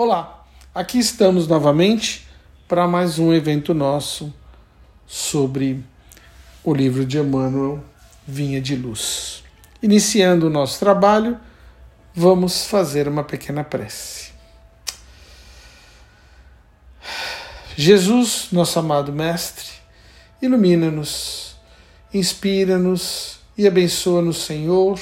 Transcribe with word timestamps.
Olá, 0.00 0.46
aqui 0.72 0.96
estamos 0.96 1.48
novamente 1.48 2.24
para 2.68 2.86
mais 2.86 3.18
um 3.18 3.34
evento 3.34 3.74
nosso 3.74 4.32
sobre 5.08 5.84
o 6.62 6.72
livro 6.72 7.04
de 7.04 7.18
Emmanuel, 7.18 7.82
Vinha 8.24 8.60
de 8.60 8.76
Luz. 8.76 9.42
Iniciando 9.82 10.46
o 10.46 10.50
nosso 10.50 10.78
trabalho, 10.78 11.36
vamos 12.14 12.64
fazer 12.64 13.08
uma 13.08 13.24
pequena 13.24 13.64
prece. 13.64 14.30
Jesus, 17.74 18.50
nosso 18.52 18.78
amado 18.78 19.12
Mestre, 19.12 19.66
ilumina-nos, 20.40 21.56
inspira-nos 22.14 23.40
e 23.56 23.66
abençoa-nos, 23.66 24.44
Senhor, 24.44 25.00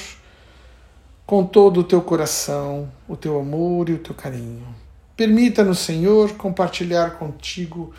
com 1.23 1.45
todo 1.45 1.81
o 1.81 1.83
teu 1.83 2.01
coração, 2.01 2.91
o 3.07 3.15
teu 3.15 3.39
amor 3.39 3.89
e 3.89 3.93
o 3.93 3.99
teu 3.99 4.15
carinho 4.15 4.86
Permita-nos, 5.17 5.79
Senhor, 5.79 6.33
compartilhar 6.33 7.17
contigo 7.17 7.91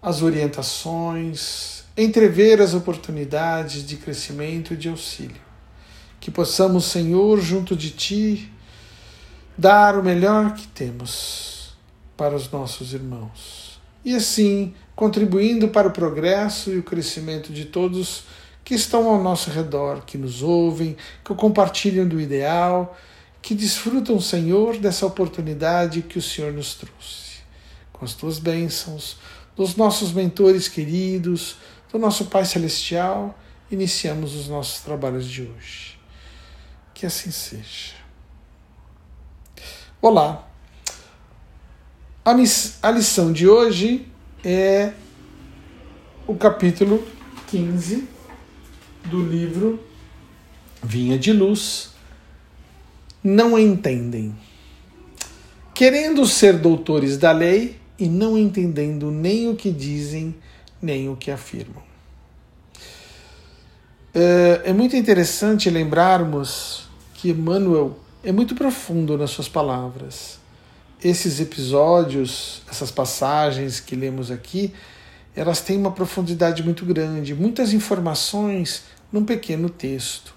as 0.00 0.22
orientações, 0.22 1.84
entrever 1.94 2.62
as 2.62 2.72
oportunidades 2.72 3.86
de 3.86 3.96
crescimento 3.96 4.72
e 4.72 4.76
de 4.76 4.88
auxílio. 4.88 5.40
Que 6.18 6.30
possamos, 6.30 6.86
Senhor, 6.86 7.38
junto 7.42 7.76
de 7.76 7.90
Ti, 7.90 8.50
dar 9.56 9.98
o 9.98 10.02
melhor 10.02 10.54
que 10.54 10.66
temos 10.66 11.74
para 12.16 12.34
os 12.34 12.50
nossos 12.50 12.94
irmãos. 12.94 13.78
E 14.02 14.14
assim, 14.14 14.74
contribuindo 14.96 15.68
para 15.68 15.88
o 15.88 15.92
progresso 15.92 16.70
e 16.70 16.78
o 16.78 16.82
crescimento 16.82 17.52
de 17.52 17.66
todos 17.66 18.24
que 18.64 18.74
estão 18.74 19.10
ao 19.10 19.22
nosso 19.22 19.50
redor, 19.50 20.06
que 20.06 20.16
nos 20.16 20.42
ouvem, 20.42 20.96
que 21.22 21.34
compartilham 21.34 22.08
do 22.08 22.18
ideal 22.18 22.96
que 23.42 23.54
desfrutam, 23.54 24.20
Senhor, 24.20 24.76
dessa 24.78 25.06
oportunidade 25.06 26.02
que 26.02 26.18
o 26.18 26.22
Senhor 26.22 26.52
nos 26.52 26.74
trouxe. 26.74 27.40
Com 27.92 28.04
as 28.04 28.14
tuas 28.14 28.38
bênçãos, 28.38 29.18
dos 29.56 29.76
nossos 29.76 30.12
mentores 30.12 30.68
queridos, 30.68 31.56
do 31.92 31.98
nosso 31.98 32.26
Pai 32.26 32.44
Celestial, 32.44 33.38
iniciamos 33.70 34.34
os 34.34 34.48
nossos 34.48 34.80
trabalhos 34.80 35.26
de 35.26 35.42
hoje. 35.42 35.98
Que 36.94 37.06
assim 37.06 37.30
seja. 37.30 37.94
Olá! 40.00 40.48
A, 42.24 42.32
a 42.82 42.90
lição 42.90 43.32
de 43.32 43.48
hoje 43.48 44.06
é 44.44 44.92
o 46.26 46.34
capítulo 46.34 47.06
15 47.48 48.08
do 49.06 49.22
livro 49.22 49.82
Vinha 50.82 51.18
de 51.18 51.32
Luz 51.32 51.89
não 53.22 53.58
entendem, 53.58 54.34
querendo 55.74 56.26
ser 56.26 56.58
doutores 56.58 57.18
da 57.18 57.32
lei 57.32 57.78
e 57.98 58.08
não 58.08 58.36
entendendo 58.36 59.10
nem 59.10 59.48
o 59.48 59.54
que 59.54 59.70
dizem, 59.70 60.34
nem 60.80 61.08
o 61.08 61.16
que 61.16 61.30
afirmam. 61.30 61.82
É, 64.14 64.62
é 64.66 64.72
muito 64.72 64.96
interessante 64.96 65.70
lembrarmos 65.70 66.88
que 67.14 67.30
Emmanuel 67.30 67.98
é 68.24 68.32
muito 68.32 68.54
profundo 68.54 69.16
nas 69.16 69.30
suas 69.30 69.48
palavras. 69.48 70.38
Esses 71.02 71.40
episódios, 71.40 72.62
essas 72.70 72.90
passagens 72.90 73.80
que 73.80 73.94
lemos 73.94 74.30
aqui, 74.30 74.72
elas 75.34 75.60
têm 75.60 75.76
uma 75.76 75.92
profundidade 75.92 76.62
muito 76.62 76.84
grande, 76.84 77.34
muitas 77.34 77.72
informações 77.72 78.82
num 79.12 79.24
pequeno 79.24 79.70
texto. 79.70 80.34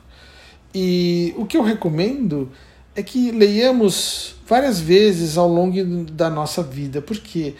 E 0.73 1.33
o 1.37 1.45
que 1.45 1.57
eu 1.57 1.63
recomendo 1.63 2.51
é 2.95 3.01
que 3.01 3.31
leiamos 3.31 4.35
várias 4.47 4.79
vezes 4.79 5.37
ao 5.37 5.47
longo 5.47 6.05
da 6.11 6.29
nossa 6.29 6.61
vida, 6.61 7.01
porque 7.01 7.55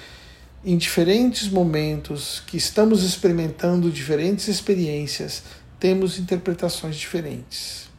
em 0.64 0.78
diferentes 0.78 1.50
momentos 1.50 2.42
que 2.48 2.56
estamos 2.56 3.04
experimentando 3.04 3.92
diferentes 3.92 4.48
experiências, 4.48 5.44
temos 5.80 6.18
interpretações 6.18 6.96
diferentes. 6.96 7.90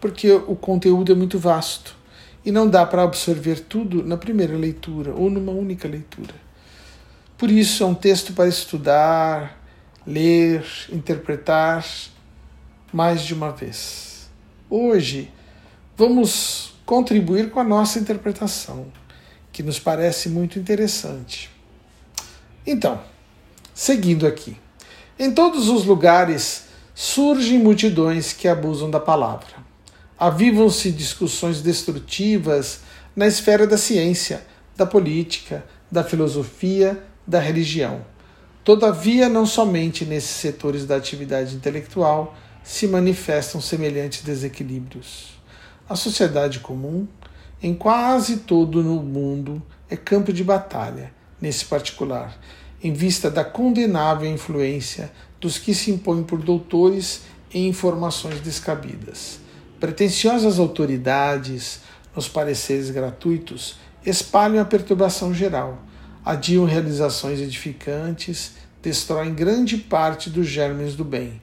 Porque 0.00 0.30
o 0.30 0.56
conteúdo 0.56 1.12
é 1.12 1.14
muito 1.14 1.38
vasto 1.38 1.96
e 2.44 2.50
não 2.50 2.68
dá 2.68 2.84
para 2.84 3.04
absorver 3.04 3.60
tudo 3.60 4.02
na 4.02 4.16
primeira 4.16 4.56
leitura 4.56 5.14
ou 5.14 5.30
numa 5.30 5.52
única 5.52 5.88
leitura. 5.88 6.34
Por 7.38 7.50
isso 7.50 7.82
é 7.82 7.86
um 7.86 7.94
texto 7.94 8.32
para 8.32 8.48
estudar, 8.48 9.58
ler, 10.06 10.64
interpretar 10.92 11.86
mais 12.92 13.22
de 13.22 13.32
uma 13.32 13.50
vez. 13.50 14.28
Hoje, 14.68 15.30
vamos 15.96 16.74
contribuir 16.84 17.50
com 17.50 17.60
a 17.60 17.64
nossa 17.64 17.98
interpretação, 17.98 18.86
que 19.52 19.62
nos 19.62 19.78
parece 19.78 20.28
muito 20.28 20.58
interessante. 20.58 21.50
Então, 22.66 23.00
seguindo 23.74 24.26
aqui. 24.26 24.56
Em 25.18 25.32
todos 25.32 25.68
os 25.68 25.84
lugares 25.84 26.64
surgem 26.94 27.58
multidões 27.58 28.32
que 28.32 28.48
abusam 28.48 28.90
da 28.90 29.00
palavra. 29.00 29.62
Avivam-se 30.18 30.90
discussões 30.90 31.60
destrutivas 31.60 32.80
na 33.14 33.26
esfera 33.26 33.66
da 33.66 33.76
ciência, 33.76 34.46
da 34.76 34.86
política, 34.86 35.64
da 35.90 36.02
filosofia, 36.02 37.02
da 37.26 37.38
religião. 37.38 38.04
Todavia, 38.64 39.28
não 39.28 39.44
somente 39.44 40.04
nesses 40.04 40.30
setores 40.30 40.86
da 40.86 40.96
atividade 40.96 41.54
intelectual 41.54 42.36
se 42.62 42.86
manifestam 42.86 43.60
semelhantes 43.60 44.22
desequilíbrios. 44.22 45.31
A 45.92 45.94
sociedade 45.94 46.60
comum, 46.60 47.06
em 47.62 47.74
quase 47.74 48.38
todo 48.38 48.80
o 48.80 49.02
mundo, 49.02 49.62
é 49.90 49.94
campo 49.94 50.32
de 50.32 50.42
batalha, 50.42 51.12
nesse 51.38 51.66
particular, 51.66 52.34
em 52.82 52.94
vista 52.94 53.30
da 53.30 53.44
condenável 53.44 54.26
influência 54.26 55.12
dos 55.38 55.58
que 55.58 55.74
se 55.74 55.90
impõem 55.90 56.22
por 56.22 56.38
doutores 56.38 57.24
em 57.52 57.68
informações 57.68 58.40
descabidas. 58.40 59.38
Pretensiosas 59.78 60.58
autoridades, 60.58 61.80
nos 62.16 62.26
pareceres 62.26 62.88
gratuitos, 62.88 63.76
espalham 64.02 64.62
a 64.62 64.64
perturbação 64.64 65.34
geral, 65.34 65.82
adiam 66.24 66.64
realizações 66.64 67.38
edificantes, 67.38 68.52
destroem 68.82 69.34
grande 69.34 69.76
parte 69.76 70.30
dos 70.30 70.46
germes 70.46 70.94
do 70.94 71.04
bem, 71.04 71.42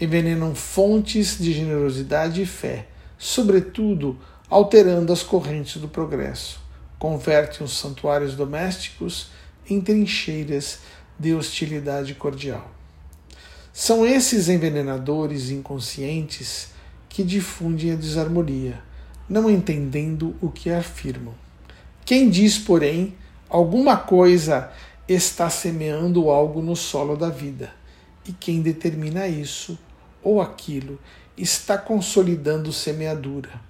envenenam 0.00 0.54
fontes 0.54 1.36
de 1.38 1.52
generosidade 1.52 2.40
e 2.40 2.46
fé, 2.46 2.86
sobretudo 3.20 4.18
alterando 4.48 5.12
as 5.12 5.22
correntes 5.22 5.80
do 5.80 5.86
progresso. 5.86 6.58
Converte 6.98 7.62
os 7.62 7.76
santuários 7.76 8.34
domésticos 8.34 9.28
em 9.68 9.78
trincheiras 9.78 10.80
de 11.18 11.34
hostilidade 11.34 12.14
cordial. 12.14 12.68
São 13.74 14.06
esses 14.06 14.48
envenenadores 14.48 15.50
inconscientes 15.50 16.70
que 17.10 17.22
difundem 17.22 17.92
a 17.92 17.96
desarmonia, 17.96 18.82
não 19.28 19.50
entendendo 19.50 20.34
o 20.40 20.50
que 20.50 20.70
afirmam. 20.70 21.34
Quem 22.06 22.30
diz, 22.30 22.58
porém, 22.58 23.14
alguma 23.50 23.98
coisa 23.98 24.72
está 25.06 25.50
semeando 25.50 26.30
algo 26.30 26.62
no 26.62 26.74
solo 26.74 27.16
da 27.16 27.28
vida, 27.28 27.70
e 28.26 28.32
quem 28.32 28.62
determina 28.62 29.28
isso 29.28 29.78
ou 30.22 30.40
aquilo 30.40 30.98
está 31.40 31.78
consolidando 31.78 32.72
semeadura. 32.72 33.60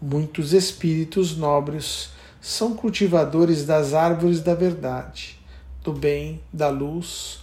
Muitos 0.00 0.52
espíritos 0.52 1.36
nobres 1.36 2.10
são 2.40 2.74
cultivadores 2.74 3.64
das 3.64 3.94
árvores 3.94 4.40
da 4.40 4.54
verdade, 4.54 5.38
do 5.82 5.92
bem, 5.92 6.40
da 6.52 6.68
luz. 6.68 7.38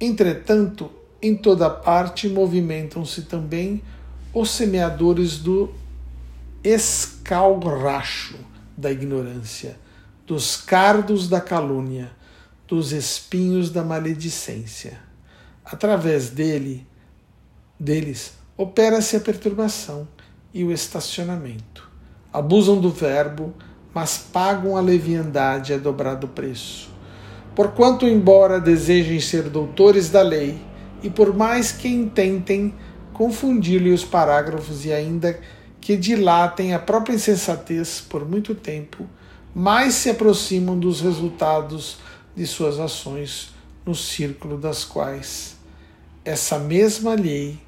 Entretanto, 0.00 0.90
em 1.20 1.36
toda 1.36 1.70
parte 1.70 2.28
movimentam-se 2.28 3.22
também 3.22 3.82
os 4.34 4.50
semeadores 4.50 5.38
do 5.38 5.72
escalracho 6.64 8.36
da 8.76 8.90
ignorância, 8.90 9.76
dos 10.26 10.56
cardos 10.56 11.28
da 11.28 11.40
calúnia, 11.40 12.10
dos 12.66 12.92
espinhos 12.92 13.70
da 13.70 13.84
maledicência. 13.84 14.98
Através 15.64 16.30
dele, 16.30 16.86
deles, 17.78 18.32
opera-se 18.56 19.16
a 19.16 19.20
perturbação 19.20 20.06
e 20.52 20.64
o 20.64 20.72
estacionamento. 20.72 21.90
Abusam 22.32 22.80
do 22.80 22.90
verbo, 22.90 23.52
mas 23.94 24.18
pagam 24.18 24.76
a 24.76 24.80
leviandade 24.80 25.72
a 25.72 25.76
dobrado 25.76 26.28
preço. 26.28 26.90
Porquanto, 27.54 28.06
embora 28.06 28.60
desejem 28.60 29.20
ser 29.20 29.48
doutores 29.48 30.08
da 30.08 30.22
lei, 30.22 30.58
e 31.02 31.10
por 31.10 31.34
mais 31.34 31.72
que 31.72 31.88
intentem 31.88 32.74
confundir-lhe 33.12 33.90
os 33.90 34.04
parágrafos 34.04 34.84
e 34.84 34.92
ainda 34.92 35.38
que 35.80 35.96
dilatem 35.96 36.72
a 36.72 36.78
própria 36.78 37.14
insensatez 37.14 38.00
por 38.00 38.26
muito 38.26 38.54
tempo, 38.54 39.06
mais 39.54 39.94
se 39.94 40.08
aproximam 40.08 40.78
dos 40.78 41.00
resultados 41.00 41.98
de 42.34 42.46
suas 42.46 42.78
ações 42.78 43.50
no 43.84 43.94
círculo 43.94 44.56
das 44.56 44.84
quais 44.84 45.56
essa 46.24 46.58
mesma 46.58 47.14
lei 47.14 47.58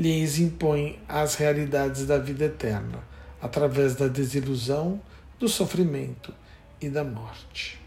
lhes 0.00 0.38
impõe 0.38 0.98
as 1.06 1.34
realidades 1.34 2.06
da 2.06 2.16
vida 2.16 2.46
eterna, 2.46 3.00
através 3.38 3.94
da 3.94 4.08
desilusão, 4.08 4.98
do 5.38 5.46
sofrimento 5.46 6.32
e 6.80 6.88
da 6.88 7.04
morte. 7.04 7.78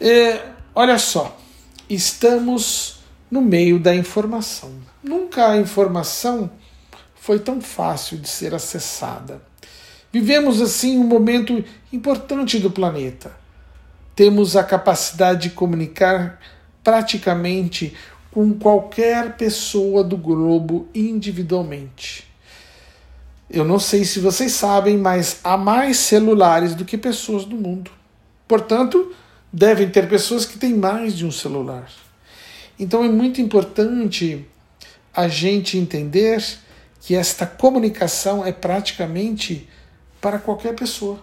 E, 0.00 0.40
olha 0.74 0.98
só, 0.98 1.38
estamos 1.88 2.98
no 3.30 3.40
meio 3.40 3.78
da 3.78 3.94
informação. 3.94 4.72
Nunca 5.00 5.50
a 5.50 5.56
informação 5.56 6.50
foi 7.14 7.38
tão 7.38 7.60
fácil 7.60 8.18
de 8.18 8.28
ser 8.28 8.52
acessada. 8.56 9.40
Vivemos 10.12 10.60
assim 10.60 10.98
um 10.98 11.06
momento 11.06 11.64
importante 11.92 12.58
do 12.58 12.72
planeta. 12.72 13.30
Temos 14.16 14.56
a 14.56 14.64
capacidade 14.64 15.48
de 15.48 15.54
comunicar 15.54 16.40
praticamente 16.82 17.96
com 18.34 18.52
qualquer 18.52 19.36
pessoa 19.36 20.02
do 20.02 20.16
globo 20.16 20.88
individualmente. 20.92 22.28
Eu 23.48 23.64
não 23.64 23.78
sei 23.78 24.04
se 24.04 24.18
vocês 24.18 24.50
sabem, 24.50 24.98
mas 24.98 25.38
há 25.44 25.56
mais 25.56 25.98
celulares 25.98 26.74
do 26.74 26.84
que 26.84 26.98
pessoas 26.98 27.46
no 27.46 27.56
mundo. 27.56 27.92
Portanto, 28.48 29.14
devem 29.52 29.88
ter 29.88 30.08
pessoas 30.08 30.44
que 30.44 30.58
têm 30.58 30.74
mais 30.74 31.16
de 31.16 31.24
um 31.24 31.30
celular. 31.30 31.88
Então 32.76 33.04
é 33.04 33.08
muito 33.08 33.40
importante 33.40 34.44
a 35.14 35.28
gente 35.28 35.78
entender 35.78 36.44
que 37.00 37.14
esta 37.14 37.46
comunicação 37.46 38.44
é 38.44 38.50
praticamente 38.50 39.68
para 40.20 40.40
qualquer 40.40 40.74
pessoa. 40.74 41.20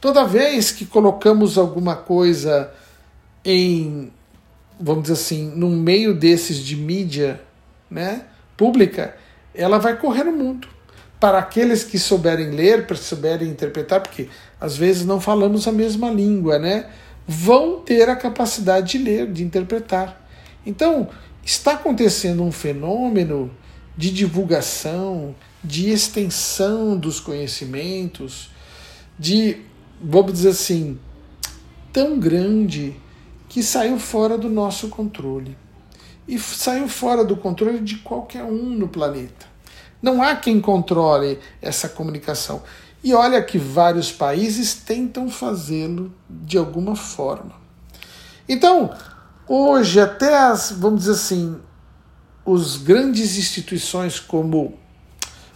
Toda 0.00 0.24
vez 0.24 0.72
que 0.72 0.84
colocamos 0.84 1.56
alguma 1.56 1.94
coisa 1.94 2.74
em, 3.44 4.10
vamos 4.80 5.02
dizer 5.02 5.14
assim, 5.14 5.52
num 5.54 5.76
meio 5.76 6.14
desses 6.14 6.58
de 6.58 6.76
mídia 6.76 7.40
né, 7.90 8.24
pública, 8.56 9.16
ela 9.54 9.78
vai 9.78 9.96
correr 9.96 10.24
no 10.24 10.32
mundo. 10.32 10.68
Para 11.18 11.38
aqueles 11.38 11.82
que 11.82 11.98
souberem 11.98 12.50
ler, 12.50 12.86
para 12.86 12.96
souberem 12.96 13.48
interpretar, 13.48 14.00
porque 14.00 14.28
às 14.60 14.76
vezes 14.76 15.04
não 15.04 15.20
falamos 15.20 15.66
a 15.66 15.72
mesma 15.72 16.10
língua, 16.10 16.58
né? 16.58 16.88
Vão 17.26 17.80
ter 17.80 18.08
a 18.08 18.14
capacidade 18.14 18.92
de 18.92 18.98
ler, 18.98 19.30
de 19.30 19.42
interpretar. 19.42 20.24
Então, 20.64 21.08
está 21.44 21.72
acontecendo 21.72 22.42
um 22.44 22.52
fenômeno 22.52 23.50
de 23.96 24.12
divulgação, 24.12 25.34
de 25.62 25.90
extensão 25.90 26.96
dos 26.96 27.18
conhecimentos, 27.18 28.50
de, 29.18 29.62
vamos 30.00 30.32
dizer 30.32 30.50
assim, 30.50 30.98
tão 31.92 32.18
grande 32.20 32.94
que 33.48 33.62
saiu 33.62 33.98
fora 33.98 34.36
do 34.36 34.48
nosso 34.48 34.88
controle. 34.88 35.56
E 36.26 36.38
saiu 36.38 36.88
fora 36.88 37.24
do 37.24 37.36
controle 37.36 37.80
de 37.80 37.96
qualquer 37.98 38.44
um 38.44 38.64
no 38.70 38.88
planeta. 38.88 39.46
Não 40.02 40.22
há 40.22 40.36
quem 40.36 40.60
controle 40.60 41.38
essa 41.60 41.88
comunicação. 41.88 42.62
E 43.02 43.14
olha 43.14 43.42
que 43.42 43.58
vários 43.58 44.12
países 44.12 44.74
tentam 44.74 45.30
fazê-lo 45.30 46.12
de 46.28 46.58
alguma 46.58 46.94
forma. 46.94 47.52
Então, 48.48 48.94
hoje, 49.46 50.00
até 50.00 50.36
as, 50.36 50.72
vamos 50.72 51.00
dizer 51.00 51.12
assim, 51.12 51.58
os 52.44 52.76
grandes 52.76 53.38
instituições 53.38 54.20
como 54.20 54.78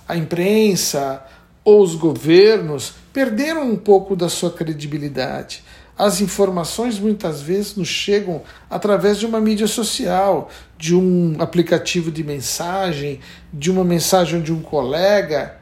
a 0.09 0.17
imprensa 0.17 1.25
ou 1.65 1.83
os 1.83 1.95
governos 1.95 2.95
perderam 3.13 3.71
um 3.71 3.77
pouco 3.77 4.17
da 4.17 4.29
sua 4.29 4.51
credibilidade. 4.51 5.63
As 5.97 6.21
informações 6.21 6.99
muitas 6.99 7.43
vezes 7.43 7.77
nos 7.77 7.89
chegam 7.89 8.43
através 8.71 9.19
de 9.19 9.27
uma 9.27 9.41
mídia 9.41 9.67
social, 9.67 10.49
de 10.79 10.97
um 10.97 11.37
aplicativo 11.39 12.11
de 12.11 12.25
mensagem, 12.25 13.21
de 13.53 13.71
uma 13.71 13.85
mensagem 13.85 14.41
de 14.41 14.53
um 14.53 14.63
colega. 14.63 15.57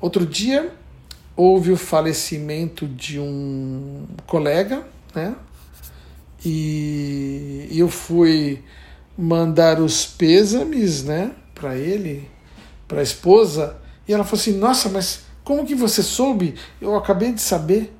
Outro 0.00 0.26
dia 0.26 0.72
houve 1.34 1.72
o 1.72 1.76
falecimento 1.76 2.86
de 2.86 3.18
um 3.18 4.06
colega, 4.26 4.86
né? 5.14 5.34
E 6.44 7.68
eu 7.70 7.88
fui 7.88 8.62
mandar 9.16 9.80
os 9.80 10.04
pêsames, 10.04 11.04
né, 11.04 11.32
para 11.54 11.76
ele, 11.76 12.28
para 12.88 13.00
a 13.00 13.02
esposa, 13.02 13.76
e 14.06 14.12
ela 14.12 14.24
falou 14.24 14.40
assim: 14.40 14.58
"Nossa, 14.58 14.88
mas 14.88 15.20
como 15.44 15.64
que 15.64 15.74
você 15.74 16.02
soube? 16.02 16.56
Eu 16.80 16.96
acabei 16.96 17.32
de 17.32 17.40
saber". 17.40 17.92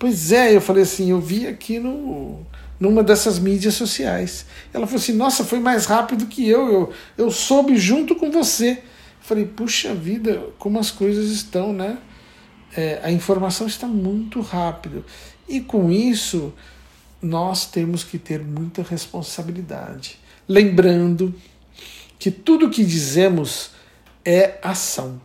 Pois 0.00 0.32
é, 0.32 0.56
eu 0.56 0.60
falei 0.60 0.82
assim, 0.82 1.10
eu 1.10 1.20
vi 1.20 1.46
aqui 1.46 1.78
no 1.78 2.44
numa 2.80 3.04
dessas 3.04 3.38
mídias 3.38 3.74
sociais. 3.74 4.46
Ela 4.72 4.86
falou 4.86 5.00
assim: 5.00 5.12
"Nossa, 5.12 5.44
foi 5.44 5.60
mais 5.60 5.86
rápido 5.86 6.26
que 6.26 6.48
eu, 6.48 6.72
eu, 6.72 6.92
eu 7.18 7.30
soube 7.30 7.76
junto 7.76 8.16
com 8.16 8.30
você". 8.32 8.70
Eu 8.70 8.78
falei: 9.20 9.44
"Puxa 9.44 9.94
vida, 9.94 10.42
como 10.58 10.78
as 10.78 10.90
coisas 10.90 11.30
estão, 11.30 11.72
né? 11.72 11.98
É, 12.76 13.00
a 13.02 13.12
informação 13.12 13.66
está 13.66 13.86
muito 13.86 14.40
rápido. 14.40 15.04
E 15.46 15.60
com 15.60 15.90
isso, 15.90 16.52
nós 17.20 17.66
temos 17.66 18.02
que 18.02 18.18
ter 18.18 18.40
muita 18.40 18.82
responsabilidade 18.82 20.18
lembrando 20.50 21.32
que 22.18 22.28
tudo 22.28 22.68
que 22.68 22.84
dizemos 22.84 23.70
é 24.24 24.58
ação, 24.60 25.22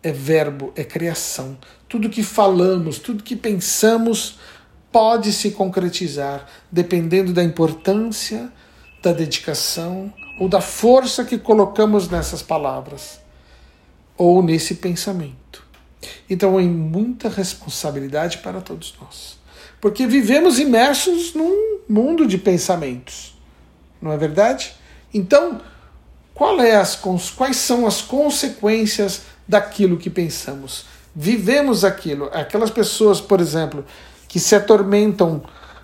é 0.00 0.12
verbo, 0.12 0.72
é 0.76 0.84
criação. 0.84 1.58
Tudo 1.88 2.08
que 2.08 2.22
falamos, 2.22 2.98
tudo 2.98 3.22
que 3.22 3.34
pensamos 3.34 4.38
pode 4.92 5.32
se 5.32 5.50
concretizar, 5.52 6.46
dependendo 6.70 7.32
da 7.32 7.42
importância, 7.42 8.52
da 9.02 9.12
dedicação 9.12 10.12
ou 10.38 10.48
da 10.48 10.60
força 10.60 11.24
que 11.24 11.38
colocamos 11.38 12.08
nessas 12.08 12.42
palavras 12.42 13.20
ou 14.16 14.42
nesse 14.42 14.76
pensamento. 14.76 15.64
Então, 16.28 16.58
é 16.58 16.62
muita 16.62 17.28
responsabilidade 17.28 18.38
para 18.38 18.60
todos 18.60 18.94
nós, 19.00 19.38
porque 19.80 20.06
vivemos 20.06 20.58
imersos 20.58 21.34
num 21.34 21.80
mundo 21.88 22.26
de 22.26 22.38
pensamentos 22.38 23.38
não 24.00 24.12
é 24.12 24.16
verdade? 24.16 24.74
Então, 25.12 25.60
é 26.60 26.76
as, 26.76 26.96
quais 27.36 27.56
são 27.56 27.86
as 27.86 28.00
consequências 28.00 29.22
daquilo 29.46 29.96
que 29.96 30.08
pensamos? 30.08 30.86
Vivemos 31.20 31.84
aquilo. 31.84 32.30
Aquelas 32.32 32.70
pessoas, 32.70 33.20
por 33.20 33.40
exemplo, 33.40 33.84
que 34.28 34.38
se 34.38 34.54
atormentam 34.54 35.42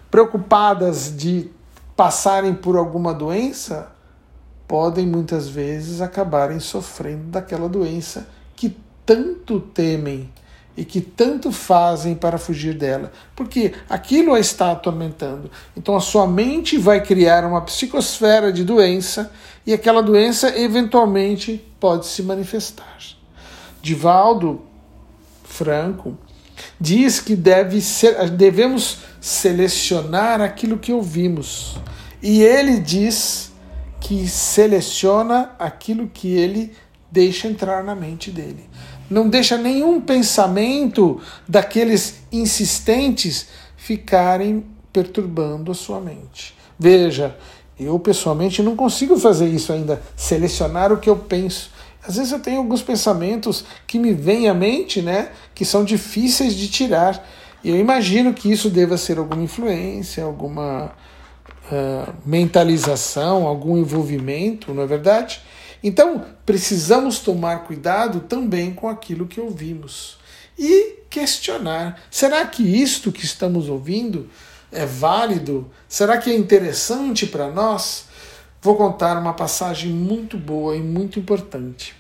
preocupadas 0.09 1.13
de 1.17 1.51
passarem 1.97 2.55
por 2.55 2.77
alguma 2.77 3.13
doença, 3.13 3.91
podem 4.69 5.05
muitas 5.05 5.49
vezes 5.49 6.01
acabarem 6.01 6.61
sofrendo 6.61 7.25
daquela 7.33 7.69
doença 7.69 8.29
que 8.55 8.77
tanto 9.05 9.59
temem 9.59 10.33
e 10.77 10.85
que 10.85 11.01
tanto 11.01 11.51
fazem 11.51 12.15
para 12.15 12.39
fugir 12.39 12.75
dela, 12.75 13.11
porque 13.35 13.75
aquilo 13.91 14.35
a 14.35 14.39
está 14.39 14.71
atormentando. 14.71 15.51
Então 15.77 15.97
a 15.97 16.01
sua 16.01 16.29
mente 16.29 16.79
vai 16.79 17.03
criar 17.03 17.45
uma 17.45 17.61
psicosfera 17.63 18.53
de 18.53 18.63
doença 18.63 19.33
e 19.67 19.75
aquela 19.75 20.01
doença 20.01 20.57
eventualmente 20.57 21.61
pode 21.81 22.07
se 22.07 22.23
manifestar. 22.23 22.99
Divaldo 23.83 24.73
Franco 25.55 26.17
diz 26.81 27.21
que 27.21 27.35
deve 27.35 27.81
ser, 27.81 28.31
devemos 28.31 28.99
selecionar 29.21 30.41
aquilo 30.41 30.79
que 30.79 30.93
ouvimos. 30.93 31.77
E 32.23 32.43
ele 32.43 32.79
diz 32.79 33.53
que 34.01 34.29
seleciona 34.29 35.53
aquilo 35.59 36.09
que 36.09 36.29
ele 36.29 36.73
deixa 37.11 37.49
entrar 37.49 37.83
na 37.83 37.95
mente 37.95 38.31
dele 38.31 38.69
não 39.09 39.29
deixa 39.29 39.57
nenhum 39.57 40.01
pensamento 40.01 41.21
daqueles 41.47 42.23
insistentes 42.33 43.47
ficarem 43.77 44.65
perturbando 44.93 45.71
a 45.71 45.75
sua 45.75 46.01
mente. 46.01 46.55
Veja, 46.79 47.37
eu 47.79 47.99
pessoalmente 47.99 48.63
não 48.63 48.77
consigo 48.77 49.19
fazer 49.19 49.49
isso 49.49 49.73
ainda, 49.73 50.01
selecionar 50.17 50.93
o 50.93 50.99
que 50.99 51.11
eu 51.11 51.17
penso. 51.17 51.71
Às 52.07 52.17
vezes 52.17 52.33
eu 52.33 52.41
tenho 52.41 52.59
alguns 52.59 52.83
pensamentos 52.83 53.65
que 53.87 53.99
me 53.99 54.13
vêm 54.13 54.49
à 54.49 54.55
mente, 54.55 55.01
né, 55.01 55.31
que 55.55 55.65
são 55.65 55.85
difíceis 55.85 56.55
de 56.55 56.69
tirar. 56.69 57.27
E 57.63 57.71
eu 57.71 57.77
imagino 57.77 58.35
que 58.35 58.51
isso 58.53 58.69
deva 58.69 58.99
ser 58.99 59.19
alguma 59.19 59.43
influência, 59.43 60.23
alguma 60.23 60.93
uh, 61.73 62.13
mentalização, 62.25 63.47
algum 63.47 63.79
envolvimento, 63.79 64.75
não 64.75 64.83
é 64.83 64.87
verdade? 64.87 65.41
Então, 65.83 66.25
precisamos 66.45 67.19
tomar 67.19 67.65
cuidado 67.65 68.21
também 68.21 68.73
com 68.73 68.89
aquilo 68.89 69.27
que 69.27 69.41
ouvimos 69.41 70.19
e 70.59 71.05
questionar: 71.09 72.01
será 72.11 72.45
que 72.47 72.63
isto 72.63 73.13
que 73.13 73.25
estamos 73.25 73.69
ouvindo 73.69 74.29
é 74.73 74.85
válido? 74.85 75.71
Será 75.89 76.19
que 76.19 76.31
é 76.31 76.37
interessante 76.37 77.27
para 77.27 77.51
nós? 77.51 78.07
Vou 78.65 78.75
contar 78.77 79.19
uma 79.19 79.35
passagem 79.35 79.93
muito 79.93 80.39
boa 80.39 80.75
e 80.75 80.81
muito 80.81 81.21
importante. 81.21 81.95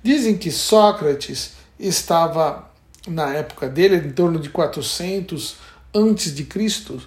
Dizem 0.00 0.38
que 0.38 0.48
Sócrates 0.50 1.54
estava 1.78 2.70
na 3.06 3.34
época 3.34 3.68
dele, 3.68 3.96
em 3.96 4.12
torno 4.12 4.38
de 4.38 4.48
400 4.48 5.56
antes 5.92 6.32
de 6.32 6.44
Cristo, 6.44 7.02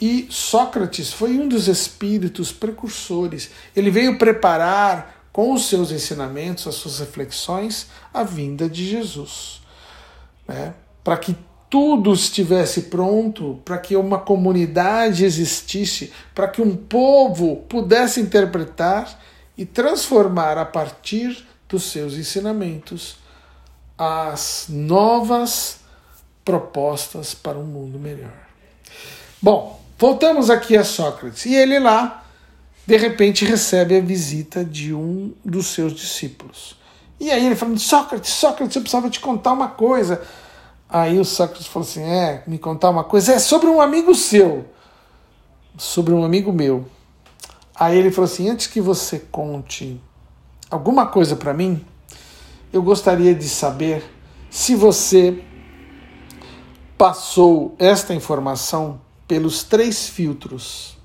e 0.00 0.28
Sócrates 0.30 1.12
foi 1.12 1.32
um 1.32 1.48
dos 1.48 1.66
espíritos 1.66 2.52
precursores. 2.52 3.50
Ele 3.74 3.90
veio 3.90 4.16
preparar 4.16 5.28
com 5.32 5.52
os 5.52 5.68
seus 5.68 5.90
ensinamentos, 5.90 6.68
as 6.68 6.76
suas 6.76 7.00
reflexões, 7.00 7.88
a 8.14 8.22
vinda 8.22 8.70
de 8.70 8.88
Jesus. 8.88 9.60
Né? 10.46 10.72
para 11.06 11.16
que 11.18 11.36
tudo 11.68 12.12
estivesse 12.12 12.82
pronto, 12.82 13.60
para 13.64 13.78
que 13.78 13.96
uma 13.96 14.18
comunidade 14.18 15.24
existisse, 15.24 16.12
para 16.34 16.48
que 16.48 16.62
um 16.62 16.76
povo 16.76 17.64
pudesse 17.68 18.20
interpretar 18.20 19.20
e 19.56 19.64
transformar 19.64 20.58
a 20.58 20.64
partir 20.64 21.46
dos 21.68 21.84
seus 21.84 22.14
ensinamentos 22.14 23.16
as 23.98 24.66
novas 24.68 25.80
propostas 26.44 27.34
para 27.34 27.58
um 27.58 27.64
mundo 27.64 27.98
melhor. 27.98 28.32
Bom, 29.42 29.80
voltamos 29.98 30.50
aqui 30.50 30.76
a 30.76 30.84
Sócrates. 30.84 31.46
E 31.46 31.54
ele 31.54 31.78
lá, 31.78 32.24
de 32.86 32.96
repente, 32.96 33.44
recebe 33.44 33.96
a 33.96 34.00
visita 34.00 34.64
de 34.64 34.94
um 34.94 35.32
dos 35.44 35.66
seus 35.66 35.92
discípulos. 35.92 36.76
E 37.18 37.30
aí 37.30 37.44
ele 37.44 37.56
falando: 37.56 37.78
Sócrates, 37.78 38.30
Sócrates, 38.30 38.76
eu 38.76 38.82
precisava 38.82 39.10
te 39.10 39.20
contar 39.20 39.52
uma 39.52 39.68
coisa. 39.68 40.22
Aí 40.88 41.18
o 41.18 41.24
Sócrates 41.24 41.66
falou 41.66 41.88
assim: 41.88 42.02
É, 42.02 42.42
me 42.46 42.58
contar 42.58 42.90
uma 42.90 43.04
coisa. 43.04 43.32
É 43.34 43.38
sobre 43.38 43.68
um 43.68 43.80
amigo 43.80 44.14
seu. 44.14 44.66
Sobre 45.76 46.12
um 46.12 46.24
amigo 46.24 46.52
meu. 46.52 46.86
Aí 47.74 47.98
ele 47.98 48.10
falou 48.10 48.26
assim: 48.30 48.48
Antes 48.48 48.66
que 48.66 48.80
você 48.80 49.18
conte 49.18 50.00
alguma 50.70 51.06
coisa 51.06 51.36
para 51.36 51.52
mim, 51.52 51.84
eu 52.72 52.82
gostaria 52.82 53.34
de 53.34 53.48
saber 53.48 54.04
se 54.50 54.74
você 54.74 55.42
passou 56.96 57.74
esta 57.78 58.14
informação 58.14 59.00
pelos 59.26 59.62
três 59.62 60.08
filtros. 60.08 60.96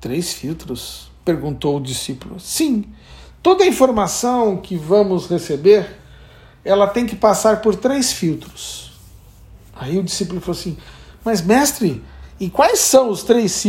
Três 0.00 0.32
filtros? 0.32 1.08
perguntou 1.28 1.76
o 1.76 1.80
discípulo. 1.80 2.40
Sim, 2.40 2.86
toda 3.42 3.62
a 3.62 3.66
informação 3.66 4.56
que 4.56 4.78
vamos 4.78 5.26
receber, 5.26 5.97
ela 6.68 6.86
tem 6.86 7.06
que 7.06 7.16
passar 7.16 7.62
por 7.62 7.74
três 7.74 8.12
filtros. 8.12 8.92
Aí 9.74 9.96
o 9.96 10.02
discípulo 10.02 10.40
falou 10.40 10.58
assim: 10.58 10.76
Mas, 11.24 11.40
mestre, 11.40 12.04
e 12.38 12.50
quais 12.50 12.80
são 12.80 13.08
os 13.08 13.22
três 13.22 13.64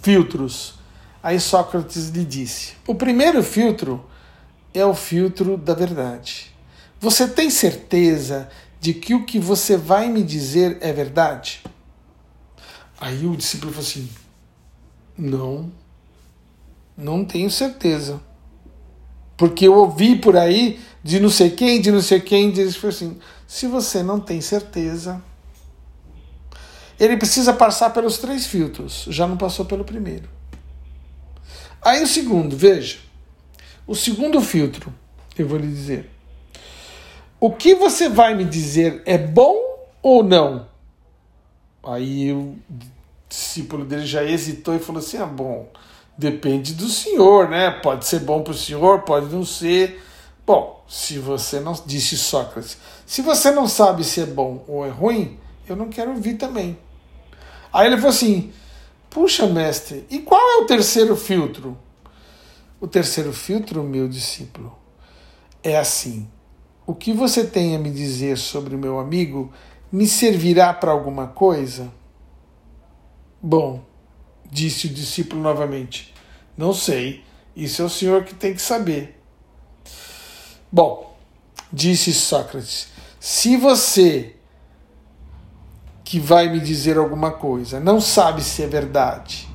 filtros? 0.00 0.74
Aí 1.20 1.40
Sócrates 1.40 2.10
lhe 2.10 2.24
disse: 2.24 2.74
O 2.86 2.94
primeiro 2.94 3.42
filtro 3.42 4.04
é 4.72 4.84
o 4.84 4.94
filtro 4.94 5.56
da 5.56 5.74
verdade. 5.74 6.54
Você 7.00 7.26
tem 7.26 7.50
certeza 7.50 8.48
de 8.80 8.94
que 8.94 9.14
o 9.14 9.24
que 9.24 9.38
você 9.38 9.76
vai 9.76 10.08
me 10.08 10.22
dizer 10.22 10.78
é 10.80 10.92
verdade? 10.92 11.62
Aí 13.00 13.26
o 13.26 13.36
discípulo 13.36 13.72
falou 13.72 13.86
assim: 13.86 14.08
Não, 15.18 15.72
não 16.96 17.24
tenho 17.24 17.50
certeza. 17.50 18.20
Porque 19.36 19.66
eu 19.66 19.74
ouvi 19.74 20.16
por 20.16 20.36
aí 20.36 20.80
de 21.02 21.20
não 21.20 21.28
sei 21.28 21.50
quem, 21.50 21.80
de 21.80 21.90
não 21.90 22.00
sei 22.00 22.20
quem, 22.20 22.50
diz 22.50 22.82
assim: 22.84 23.18
se 23.46 23.66
você 23.66 24.02
não 24.02 24.20
tem 24.20 24.40
certeza, 24.40 25.22
ele 26.98 27.16
precisa 27.16 27.52
passar 27.52 27.90
pelos 27.90 28.18
três 28.18 28.46
filtros, 28.46 29.06
já 29.08 29.26
não 29.26 29.36
passou 29.36 29.64
pelo 29.64 29.84
primeiro. 29.84 30.28
Aí 31.82 32.02
o 32.02 32.06
segundo, 32.06 32.56
veja. 32.56 32.98
O 33.86 33.94
segundo 33.94 34.40
filtro, 34.40 34.94
eu 35.36 35.46
vou 35.46 35.58
lhe 35.58 35.66
dizer. 35.66 36.10
O 37.38 37.50
que 37.50 37.74
você 37.74 38.08
vai 38.08 38.34
me 38.34 38.44
dizer 38.44 39.02
é 39.04 39.18
bom 39.18 39.54
ou 40.00 40.22
não? 40.22 40.66
Aí 41.82 42.32
o 42.32 42.56
discípulo 43.28 43.84
dele 43.84 44.06
já 44.06 44.24
hesitou 44.24 44.74
e 44.74 44.78
falou 44.78 45.00
assim: 45.00 45.18
ah, 45.18 45.26
bom, 45.26 45.68
depende 46.16 46.74
do 46.74 46.88
senhor, 46.88 47.48
né? 47.48 47.70
Pode 47.70 48.06
ser 48.06 48.20
bom 48.20 48.42
para 48.42 48.52
o 48.52 48.56
senhor, 48.56 49.02
pode 49.02 49.26
não 49.34 49.44
ser. 49.44 50.02
Bom, 50.46 50.84
se 50.88 51.18
você 51.18 51.60
não. 51.60 51.72
Disse 51.86 52.16
Sócrates: 52.16 52.78
se 53.06 53.22
você 53.22 53.50
não 53.50 53.66
sabe 53.66 54.04
se 54.04 54.20
é 54.20 54.26
bom 54.26 54.64
ou 54.68 54.84
é 54.86 54.90
ruim, 54.90 55.38
eu 55.68 55.76
não 55.76 55.88
quero 55.88 56.10
ouvir 56.10 56.34
também. 56.34 56.78
Aí 57.72 57.86
ele 57.86 57.96
falou 57.96 58.10
assim: 58.10 58.52
puxa, 59.10 59.46
mestre, 59.46 60.06
e 60.10 60.20
qual 60.20 60.40
é 60.40 60.62
o 60.62 60.66
terceiro 60.66 61.16
filtro? 61.16 61.76
O 62.80 62.86
terceiro 62.86 63.32
filtro, 63.32 63.82
meu 63.82 64.08
discípulo, 64.08 64.76
é 65.62 65.76
assim: 65.76 66.28
o 66.86 66.94
que 66.94 67.12
você 67.12 67.44
tem 67.44 67.74
a 67.74 67.78
me 67.78 67.90
dizer 67.90 68.36
sobre 68.36 68.74
o 68.74 68.78
meu 68.78 68.98
amigo 68.98 69.52
me 69.90 70.06
servirá 70.06 70.72
para 70.72 70.92
alguma 70.92 71.28
coisa? 71.28 71.90
Bom, 73.40 73.82
disse 74.50 74.86
o 74.86 74.90
discípulo 74.90 75.42
novamente, 75.42 76.12
não 76.56 76.72
sei, 76.72 77.24
isso 77.56 77.82
é 77.82 77.84
o 77.84 77.90
senhor 77.90 78.24
que 78.24 78.34
tem 78.34 78.54
que 78.54 78.62
saber. 78.62 79.20
Bom, 80.70 81.16
disse 81.72 82.12
Sócrates, 82.12 82.88
se 83.18 83.56
você 83.56 84.36
que 86.04 86.20
vai 86.20 86.48
me 86.48 86.60
dizer 86.60 86.98
alguma 86.98 87.32
coisa 87.32 87.80
não 87.80 88.00
sabe 88.00 88.42
se 88.42 88.62
é 88.62 88.66
verdade, 88.66 89.48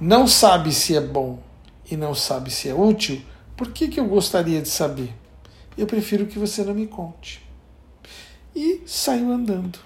não 0.00 0.26
sabe 0.26 0.72
se 0.72 0.96
é 0.96 1.00
bom, 1.00 1.42
e 1.90 1.96
não 1.96 2.14
sabe 2.14 2.50
se 2.50 2.68
é 2.68 2.74
útil, 2.74 3.20
por 3.56 3.72
que, 3.72 3.88
que 3.88 3.98
eu 3.98 4.06
gostaria 4.06 4.62
de 4.62 4.68
saber? 4.68 5.12
Eu 5.76 5.86
prefiro 5.86 6.26
que 6.26 6.38
você 6.38 6.62
não 6.62 6.72
me 6.72 6.86
conte. 6.86 7.42
E 8.54 8.82
saiu 8.86 9.30
andando. 9.30 9.78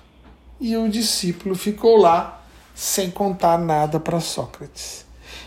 E 0.60 0.76
o 0.76 0.88
discípulo 0.88 1.54
ficou 1.54 1.96
lá 1.96 2.43
sem 2.74 3.10
contar 3.10 3.58
nada 3.58 4.00
para 4.00 4.20
Sócrates. 4.20 5.04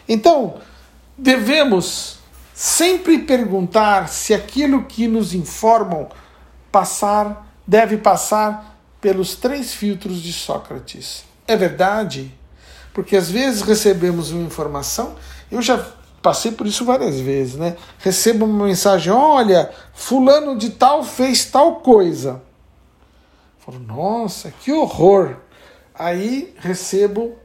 Então, 0.08 0.56
devemos 1.18 2.18
sempre 2.54 3.20
perguntar 3.20 4.10
se 4.10 4.34
aquilo 4.34 4.86
que 4.86 5.08
nos 5.08 5.34
informam 5.34 6.08
passar 6.72 7.46
deve 7.68 7.98
passar 7.98 8.80
pelos 9.02 9.36
três 9.36 9.74
filtros 9.74 10.22
de 10.22 10.32
Sócrates. 10.32 11.26
É 11.48 11.56
verdade? 11.56 12.34
Porque 12.94 13.16
às 13.16 13.30
vezes 13.30 13.62
recebemos 13.62 14.32
uma 14.32 14.44
informação, 14.44 15.16
eu 15.52 15.62
já 15.62 15.78
passei 16.22 16.52
por 16.52 16.66
isso 16.66 16.84
várias 16.84 17.20
vezes, 17.20 17.56
né? 17.56 17.78
Recebo 18.00 18.46
uma 18.46 18.66
mensagem: 18.66 19.12
olha, 19.12 19.72
fulano 19.94 20.58
de 20.58 20.72
tal 20.72 21.04
fez 21.04 21.46
tal 21.46 21.76
coisa. 21.76 22.42
Falo, 23.60 23.80
nossa, 23.80 24.52
que 24.62 24.72
horror. 24.72 25.38
Aí 25.98 26.54
recebo 26.58 27.36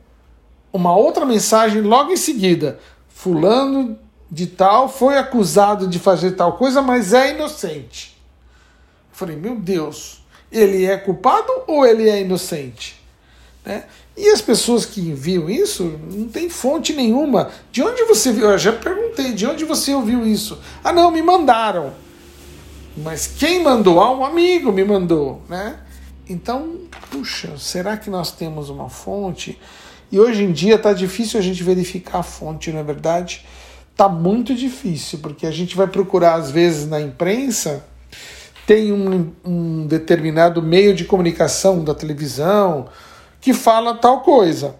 uma 0.72 0.94
outra 0.96 1.24
mensagem 1.24 1.82
logo 1.82 2.12
em 2.12 2.16
seguida: 2.16 2.78
fulano 3.08 3.98
de 4.30 4.46
tal 4.46 4.88
foi 4.88 5.18
acusado 5.18 5.86
de 5.86 5.98
fazer 5.98 6.32
tal 6.32 6.54
coisa, 6.56 6.80
mas 6.80 7.12
é 7.12 7.34
inocente. 7.34 8.16
falei, 9.12 9.36
meu 9.36 9.56
Deus, 9.56 10.24
ele 10.50 10.86
é 10.86 10.96
culpado 10.96 11.52
ou 11.66 11.84
ele 11.84 12.08
é 12.08 12.20
inocente? 12.20 13.00
Né? 13.64 13.84
E 14.16 14.28
as 14.28 14.40
pessoas 14.40 14.84
que 14.84 15.00
enviam 15.00 15.48
isso 15.48 15.98
não 16.10 16.28
tem 16.28 16.48
fonte 16.50 16.92
nenhuma. 16.92 17.50
De 17.70 17.82
onde 17.82 18.04
você 18.04 18.32
viu? 18.32 18.50
Eu 18.50 18.58
já 18.58 18.72
perguntei, 18.72 19.32
de 19.32 19.46
onde 19.46 19.64
você 19.64 19.94
ouviu 19.94 20.26
isso? 20.26 20.58
Ah, 20.82 20.92
não, 20.92 21.10
me 21.10 21.22
mandaram. 21.22 21.92
Mas 22.96 23.26
quem 23.26 23.62
mandou? 23.62 24.00
Ah, 24.00 24.12
um 24.12 24.24
amigo 24.24 24.70
me 24.70 24.84
mandou, 24.84 25.42
né? 25.48 25.78
Então, 26.28 26.78
puxa, 27.10 27.56
será 27.58 27.96
que 27.96 28.08
nós 28.08 28.32
temos 28.32 28.70
uma 28.70 28.88
fonte? 28.88 29.58
E 30.10 30.20
hoje 30.20 30.44
em 30.44 30.52
dia 30.52 30.76
está 30.76 30.92
difícil 30.92 31.40
a 31.40 31.42
gente 31.42 31.62
verificar 31.62 32.18
a 32.18 32.22
fonte, 32.22 32.70
não 32.70 32.80
é 32.80 32.82
verdade? 32.82 33.46
Está 33.90 34.08
muito 34.08 34.54
difícil, 34.54 35.18
porque 35.18 35.46
a 35.46 35.50
gente 35.50 35.76
vai 35.76 35.86
procurar, 35.86 36.34
às 36.34 36.50
vezes, 36.50 36.86
na 36.86 37.00
imprensa, 37.00 37.84
tem 38.66 38.92
um, 38.92 39.32
um 39.44 39.86
determinado 39.86 40.62
meio 40.62 40.94
de 40.94 41.04
comunicação 41.04 41.82
da 41.82 41.94
televisão, 41.94 42.88
que 43.40 43.52
fala 43.52 43.94
tal 43.94 44.20
coisa. 44.20 44.76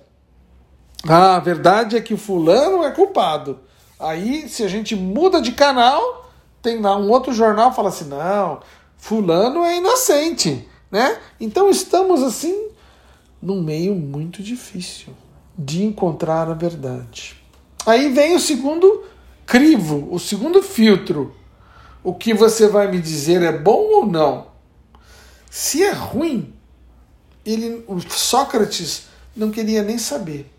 Ah, 1.09 1.37
a 1.37 1.41
verdade 1.41 1.97
é 1.97 2.01
que 2.01 2.17
fulano 2.17 2.85
é 2.85 2.91
culpado. 2.91 3.59
Aí, 3.99 4.49
se 4.49 4.63
a 4.63 4.69
gente 4.69 4.95
muda 4.95 5.43
de 5.43 5.53
canal, 5.53 6.31
tem 6.61 6.81
lá 6.81 6.97
um 6.97 7.11
outro 7.11 7.33
jornal 7.33 7.71
que 7.71 7.77
fala 7.77 7.89
assim: 7.89 8.09
não, 8.09 8.61
fulano 8.97 9.65
é 9.65 9.79
inocente. 9.79 10.69
Né? 10.93 11.19
Então 11.41 11.71
estamos 11.71 12.23
assim 12.23 12.69
num 13.41 13.63
meio 13.63 13.95
muito 13.95 14.43
difícil 14.43 15.15
de 15.57 15.83
encontrar 15.83 16.51
a 16.51 16.55
verdade. 16.55 17.35
Aí 17.87 18.13
vem 18.13 18.37
o 18.37 18.39
segundo 18.39 19.05
crivo, 19.47 20.07
o 20.11 20.19
segundo 20.19 20.63
filtro. 20.63 21.35
O 22.05 22.15
que 22.15 22.35
você 22.35 22.69
vai 22.69 22.91
me 22.91 23.01
dizer 23.01 23.41
é 23.43 23.57
bom 23.57 23.81
ou 23.95 24.07
não? 24.07 24.49
Se 25.51 25.83
é 25.83 25.93
ruim, 25.93 26.53
ele, 27.45 27.83
o 27.89 27.99
Sócrates 28.01 29.05
não 29.35 29.51
queria 29.51 29.83
nem 29.83 29.97
saber. 29.97 30.51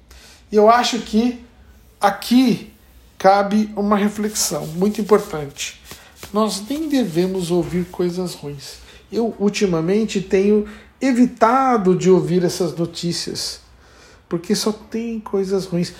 E 0.52 0.56
eu 0.56 0.70
acho 0.70 1.00
que 1.00 1.44
aqui 2.02 2.74
cabe 3.18 3.72
uma 3.75 3.98
reflexão 3.98 4.66
muito 4.68 5.00
importante. 5.00 5.82
Nós 6.34 6.62
nem 6.68 6.90
devemos 6.90 7.52
ouvir 7.52 7.86
coisas 7.86 8.34
ruins. 8.34 8.83
Eu 9.13 9.36
ultimamente 9.39 10.20
tenho 10.20 10.67
evitado 11.00 11.96
de 11.96 12.10
ouvir 12.10 12.43
essas 12.43 12.75
notícias, 12.75 13.62
porque 14.27 14.55
só 14.55 14.72
tem 14.72 15.20
coisas 15.20 15.65
ruins. 15.65 15.93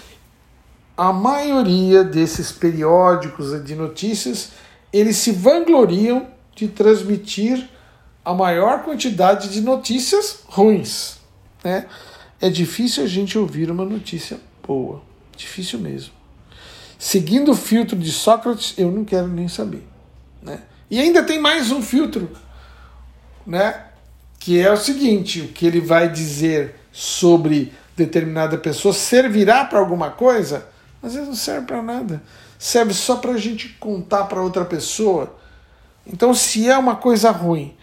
A 0.98 1.14
maioria 1.14 2.04
desses 2.04 2.52
periódicos 2.52 3.64
de 3.64 3.76
notícias, 3.76 4.52
eles 4.92 5.18
se 5.18 5.32
vangloriam 5.32 6.28
de 6.56 6.68
transmitir 6.68 7.70
a 8.24 8.34
maior 8.34 8.84
quantidade 8.84 9.50
de 9.50 9.62
notícias 9.62 10.40
ruins. 10.46 11.18
Né? 11.64 11.88
É 12.40 12.50
difícil 12.50 13.04
a 13.04 13.08
gente 13.08 13.38
ouvir 13.38 13.70
uma 13.70 13.86
notícia 13.86 14.40
boa. 14.66 15.02
Difícil 15.36 15.80
mesmo. 15.80 16.14
Seguindo 16.98 17.52
o 17.52 17.56
filtro 17.56 17.98
de 17.98 18.12
Sócrates, 18.12 18.74
eu 18.78 18.92
não 18.92 19.04
quero 19.04 19.28
nem 19.28 19.48
saber. 19.48 19.86
Né? 20.42 20.62
E 20.90 21.00
ainda 21.00 21.24
tem 21.24 21.40
mais 21.40 21.72
um 21.72 21.82
filtro, 21.82 22.30
né? 23.46 23.86
que 24.44 24.60
é 24.60 24.70
o 24.70 24.76
seguinte: 24.76 25.40
o 25.40 25.48
que 25.48 25.66
ele 25.66 25.80
vai 25.80 26.10
dizer 26.10 26.76
sobre 26.92 27.74
determinada 27.96 28.58
pessoa 28.58 28.94
servirá 28.94 29.64
para 29.64 29.80
alguma 29.80 30.12
coisa? 30.12 30.68
Às 31.02 31.14
vezes 31.14 31.30
não 31.30 31.36
serve 31.36 31.66
para 31.68 31.82
nada. 31.82 32.22
Serve 32.60 32.94
só 32.94 33.16
para 33.16 33.32
a 33.32 33.38
gente 33.38 33.70
contar 33.80 34.26
para 34.26 34.42
outra 34.42 34.66
pessoa. 34.66 35.34
Então, 36.06 36.34
se 36.34 36.70
é 36.70 36.78
uma 36.78 36.98
coisa 36.98 37.32
ruim, 37.32 37.74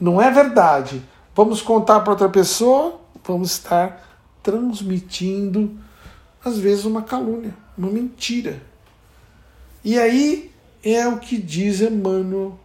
não 0.00 0.22
é 0.22 0.30
verdade, 0.30 1.02
vamos 1.34 1.60
contar 1.60 2.00
para 2.00 2.12
outra 2.12 2.28
pessoa, 2.28 3.00
vamos 3.24 3.50
estar 3.50 4.20
transmitindo, 4.40 5.76
às 6.44 6.58
vezes, 6.58 6.84
uma 6.84 7.02
calúnia, 7.02 7.54
uma 7.76 7.90
mentira. 7.90 8.62
E 9.84 9.98
aí 9.98 10.52
é 10.84 11.08
o 11.08 11.18
que 11.18 11.36
diz 11.38 11.80
Emmanuel, 11.80 12.58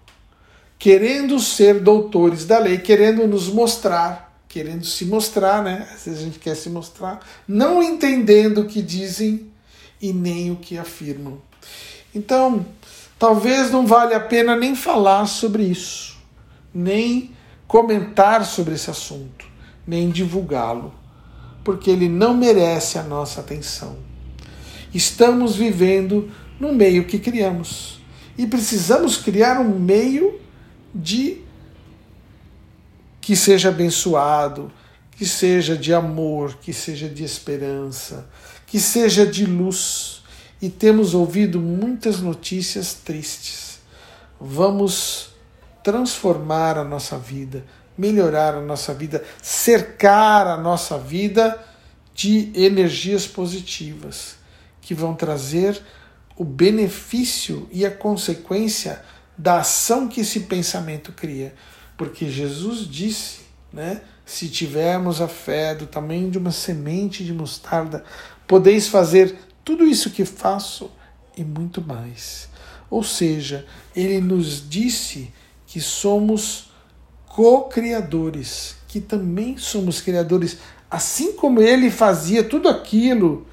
querendo 0.80 1.38
ser 1.42 1.82
doutores 1.82 2.46
da 2.46 2.58
lei, 2.58 2.78
querendo 2.78 3.28
nos 3.28 3.50
mostrar, 3.50 4.42
querendo 4.48 4.86
se 4.86 5.06
mostrar, 5.06 5.62
né? 5.62 5.86
Vezes 6.06 6.22
a 6.22 6.24
gente 6.24 6.40
quer 6.40 6.56
se 6.56 6.70
mostrar, 6.70 7.20
não 7.46 7.84
entendendo 7.84 8.62
o 8.62 8.66
que 8.66 8.82
dizem 8.82 9.52
e 10.02 10.14
nem 10.14 10.52
o 10.52 10.56
que 10.56 10.78
afirmam. 10.78 11.42
Então, 12.16 12.66
talvez 13.20 13.70
não 13.70 13.86
valha 13.86 14.16
a 14.16 14.22
pena 14.22 14.56
nem 14.56 14.74
falar 14.74 15.26
sobre 15.26 15.64
isso, 15.64 16.18
nem 16.74 17.36
comentar 17.68 18.46
sobre 18.46 18.76
esse 18.76 18.90
assunto, 18.90 19.46
nem 19.86 20.10
divulgá-lo, 20.10 20.94
porque 21.62 21.92
ele 21.92 22.08
não 22.08 22.34
merece 22.34 22.98
a 22.98 23.04
nossa 23.04 23.42
atenção. 23.42 23.98
Estamos 24.94 25.58
vivendo 25.58 26.32
no 26.58 26.74
meio 26.74 27.06
que 27.06 27.20
criamos 27.20 28.00
e 28.38 28.48
precisamos 28.48 29.18
criar 29.18 29.60
um 29.60 29.78
meio 29.78 30.40
de 30.94 31.42
que 33.22 33.36
seja 33.36 33.70
abençoado, 33.70 34.72
que 35.12 35.26
seja 35.26 35.78
de 35.78 35.94
amor, 35.94 36.58
que 36.62 36.74
seja 36.74 37.08
de 37.08 37.24
esperança, 37.24 38.28
que 38.66 38.80
seja 38.80 39.26
de 39.26 39.46
luz. 39.46 40.24
E 40.62 40.70
temos 40.70 41.14
ouvido 41.14 41.60
muitas 41.60 42.20
notícias 42.20 42.94
tristes. 42.94 43.80
Vamos 44.40 45.30
transformar 45.84 46.78
a 46.78 46.84
nossa 46.84 47.18
vida, 47.18 47.66
melhorar 47.98 48.56
a 48.56 48.62
nossa 48.62 48.94
vida, 48.94 49.24
cercar 49.42 50.48
a 50.48 50.58
nossa 50.58 50.98
vida 50.98 51.58
de 52.14 52.52
energias 52.54 53.26
positivas 53.26 54.36
que 54.82 54.94
vão 54.94 55.14
trazer 55.14 55.82
o 56.36 56.44
benefício 56.44 57.68
e 57.72 57.86
a 57.86 57.92
consequência 57.92 59.02
da 59.40 59.60
ação 59.60 60.10
que 60.10 60.20
esse 60.20 60.42
pensamento 60.42 61.14
cria. 61.14 61.56
Porque 61.98 62.30
Jesus 62.30 62.86
disse, 62.86 63.40
né? 63.72 64.02
Se 64.26 64.50
tivermos 64.50 65.22
a 65.22 65.28
fé 65.30 65.74
do 65.74 65.88
tamanho 65.88 66.30
de 66.30 66.38
uma 66.38 66.52
semente 66.52 67.24
de 67.24 67.34
mostarda, 67.34 68.04
podeis 68.46 68.90
fazer 68.90 69.36
tudo 69.64 69.86
isso 69.86 70.12
que 70.12 70.26
faço 70.26 70.92
e 71.38 71.44
muito 71.44 71.82
mais. 71.82 72.50
Ou 72.90 73.02
seja, 73.02 73.66
ele 73.96 74.20
nos 74.20 74.70
disse 74.70 75.34
que 75.66 75.80
somos 75.80 76.72
co-criadores, 77.28 78.76
que 78.88 79.00
também 79.00 79.58
somos 79.58 80.02
criadores, 80.02 80.58
assim 80.92 81.34
como 81.34 81.62
ele 81.62 81.90
fazia 81.90 82.44
tudo 82.44 82.68
aquilo, 82.68 83.48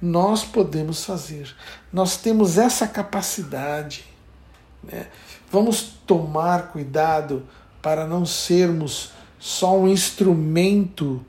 nós 0.00 0.42
podemos 0.42 1.04
fazer. 1.04 1.54
Nós 1.92 2.16
temos 2.16 2.56
essa 2.56 2.88
capacidade. 2.88 4.17
Né? 4.82 5.06
Vamos 5.50 5.94
tomar 6.06 6.72
cuidado 6.72 7.44
para 7.80 8.06
não 8.06 8.26
sermos 8.26 9.12
só 9.38 9.78
um 9.78 9.88
instrumento 9.88 11.24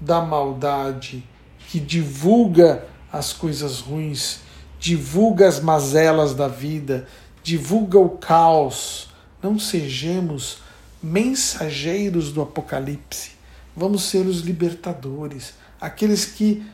da 0.00 0.20
maldade 0.20 1.24
que 1.68 1.80
divulga 1.80 2.86
as 3.12 3.32
coisas 3.32 3.80
ruins, 3.80 4.40
divulga 4.78 5.48
as 5.48 5.60
mazelas 5.60 6.34
da 6.34 6.48
vida, 6.48 7.06
divulga 7.42 7.98
o 7.98 8.10
caos. 8.10 9.08
Não 9.42 9.58
sejamos 9.58 10.58
mensageiros 11.02 12.32
do 12.32 12.42
Apocalipse. 12.42 13.32
Vamos 13.76 14.04
ser 14.04 14.26
os 14.26 14.40
libertadores, 14.40 15.54
aqueles 15.80 16.24
que 16.24 16.64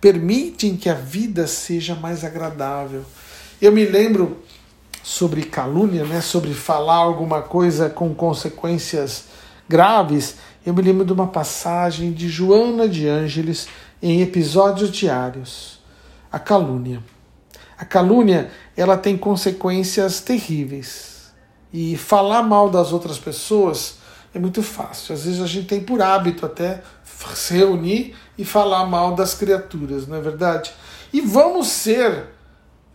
permitem 0.00 0.76
que 0.76 0.88
a 0.88 0.94
vida 0.94 1.46
seja 1.46 1.94
mais 1.94 2.24
agradável. 2.24 3.04
Eu 3.60 3.72
me 3.72 3.84
lembro 3.84 4.42
sobre 5.08 5.42
calúnia, 5.42 6.04
né, 6.04 6.20
sobre 6.20 6.52
falar 6.52 6.96
alguma 6.96 7.40
coisa 7.40 7.88
com 7.88 8.14
consequências 8.14 9.24
graves, 9.66 10.36
eu 10.66 10.74
me 10.74 10.82
lembro 10.82 11.02
de 11.02 11.14
uma 11.14 11.28
passagem 11.28 12.12
de 12.12 12.28
Joana 12.28 12.86
de 12.86 13.08
Ângeles 13.08 13.68
em 14.02 14.20
episódios 14.20 14.90
diários. 14.90 15.80
A 16.30 16.38
calúnia. 16.38 17.02
A 17.78 17.86
calúnia, 17.86 18.50
ela 18.76 18.98
tem 18.98 19.16
consequências 19.16 20.20
terríveis. 20.20 21.32
E 21.72 21.96
falar 21.96 22.42
mal 22.42 22.68
das 22.68 22.92
outras 22.92 23.18
pessoas 23.18 23.96
é 24.34 24.38
muito 24.38 24.62
fácil. 24.62 25.14
Às 25.14 25.24
vezes 25.24 25.40
a 25.40 25.46
gente 25.46 25.68
tem 25.68 25.80
por 25.80 26.02
hábito 26.02 26.44
até 26.44 26.82
se 27.34 27.54
reunir 27.54 28.14
e 28.36 28.44
falar 28.44 28.84
mal 28.84 29.14
das 29.14 29.32
criaturas, 29.32 30.06
não 30.06 30.18
é 30.18 30.20
verdade? 30.20 30.70
E 31.14 31.22
vamos 31.22 31.68
ser 31.68 32.26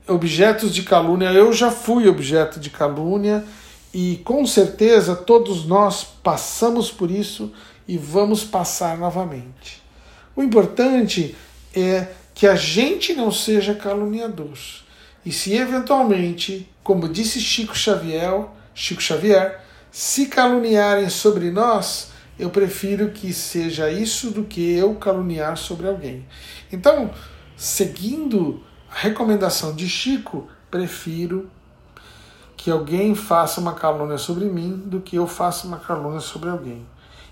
objetos 0.07 0.73
de 0.73 0.83
calúnia. 0.83 1.31
Eu 1.31 1.53
já 1.53 1.71
fui 1.71 2.07
objeto 2.07 2.59
de 2.59 2.69
calúnia 2.69 3.43
e 3.93 4.21
com 4.23 4.45
certeza 4.45 5.15
todos 5.15 5.65
nós 5.65 6.03
passamos 6.23 6.91
por 6.91 7.11
isso 7.11 7.51
e 7.87 7.97
vamos 7.97 8.43
passar 8.43 8.97
novamente. 8.97 9.81
O 10.35 10.41
importante 10.41 11.35
é 11.75 12.07
que 12.33 12.47
a 12.47 12.55
gente 12.55 13.13
não 13.13 13.31
seja 13.31 13.75
caluniador. 13.75 14.57
E 15.25 15.31
se 15.31 15.53
eventualmente, 15.53 16.67
como 16.83 17.07
disse 17.07 17.39
Chico 17.39 17.77
Xavier, 17.77 18.45
Chico 18.73 19.01
Xavier, 19.01 19.61
se 19.91 20.25
caluniarem 20.25 21.09
sobre 21.09 21.51
nós, 21.51 22.09
eu 22.37 22.49
prefiro 22.49 23.11
que 23.11 23.31
seja 23.31 23.91
isso 23.91 24.31
do 24.31 24.43
que 24.43 24.73
eu 24.73 24.95
caluniar 24.95 25.55
sobre 25.55 25.87
alguém. 25.87 26.25
Então, 26.71 27.11
seguindo 27.55 28.63
recomendação 28.93 29.75
de 29.75 29.87
Chico, 29.89 30.47
prefiro 30.69 31.49
que 32.55 32.71
alguém 32.71 33.13
faça 33.13 33.59
uma 33.59 33.73
calúnia 33.73 34.17
sobre 34.17 34.45
mim 34.45 34.81
do 34.85 35.01
que 35.01 35.17
eu 35.17 35.27
faça 35.27 35.67
uma 35.67 35.77
calúnia 35.77 36.19
sobre 36.19 36.49
alguém. 36.49 36.85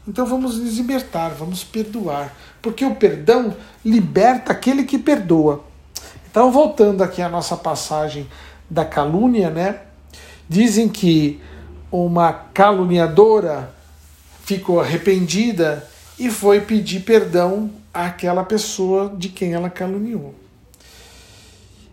Então 0.08 0.26
vamos 0.26 0.58
nos 0.58 0.78
libertar, 0.78 1.30
vamos 1.30 1.63
perdoar, 1.63 2.36
porque 2.62 2.84
o 2.84 2.95
perdão 2.95 3.56
liberta 3.86 4.52
aquele 4.52 4.84
que 4.84 4.97
perdoa. 4.97 5.63
Então, 6.30 6.52
voltando 6.52 7.04
aqui 7.04 7.21
à 7.21 7.30
nossa 7.30 7.56
passagem 7.56 8.28
da 8.69 8.84
calúnia, 8.84 9.50
né? 9.50 9.82
Dizem 10.50 10.89
que 10.89 11.41
uma 11.91 12.32
caluniadora 12.32 13.74
ficou 14.43 14.80
arrependida 14.80 15.88
e 16.17 16.32
foi 16.32 16.62
pedir 16.62 17.02
perdão 17.02 17.69
àquela 17.93 18.43
pessoa 18.43 19.13
de 19.15 19.30
quem 19.30 19.54
ela 19.54 19.69
caluniou. 19.69 20.40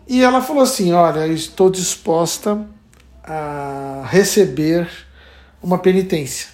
E 0.09 0.23
ela 0.23 0.41
falou 0.41 0.63
assim: 0.63 0.91
Olha, 0.91 1.27
estou 1.27 1.69
disposta 1.69 2.65
a 3.23 4.03
receber 4.09 4.89
uma 5.61 5.77
penitência. 5.77 6.49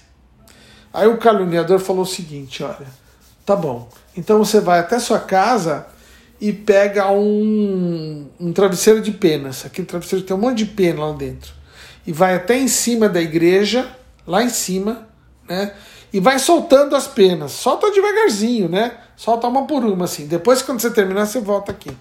Aí 0.94 1.08
o 1.08 1.18
caluniador 1.18 1.80
falou 1.80 2.02
o 2.02 2.06
seguinte: 2.06 2.62
Olha, 2.62 2.86
tá 3.46 3.56
bom, 3.56 3.90
então 4.16 4.40
você 4.40 4.60
vai 4.60 4.80
até 4.80 5.00
sua 5.00 5.22
casa 5.22 5.88
e 6.40 6.52
pega 6.52 7.10
um, 7.10 8.28
um 8.38 8.52
travesseiro 8.52 9.00
de 9.02 9.12
penas. 9.12 9.66
Aquele 9.66 9.88
travesseiro 9.88 10.26
tem 10.26 10.36
um 10.36 10.40
monte 10.40 10.58
de 10.58 10.66
pena 10.66 11.06
lá 11.06 11.14
dentro. 11.14 11.54
E 12.06 12.12
vai 12.12 12.36
até 12.36 12.60
em 12.60 12.68
cima 12.68 13.08
da 13.08 13.22
igreja, 13.22 13.90
lá 14.28 14.44
em 14.44 14.50
cima, 14.50 15.08
né? 15.48 15.74
E 16.12 16.20
vai 16.20 16.40
soltando 16.40 16.94
as 16.94 17.08
penas. 17.08 17.54
Solta 17.54 17.90
devagarzinho, 17.90 18.68
né? 18.68 18.98
Solta 19.16 19.48
uma 19.48 19.66
por 19.66 19.86
uma, 19.86 20.04
assim. 20.04 20.28
Depois, 20.28 20.62
quando 20.62 20.82
você 20.82 20.92
terminar, 20.92 21.26
você 21.26 21.40
volta 21.40 21.72
aqui. 21.72 21.92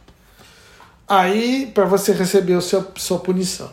Aí, 1.07 1.71
para 1.75 1.85
você 1.85 2.13
receber 2.13 2.55
a 2.55 2.61
sua, 2.61 2.93
sua 2.97 3.19
punição. 3.19 3.71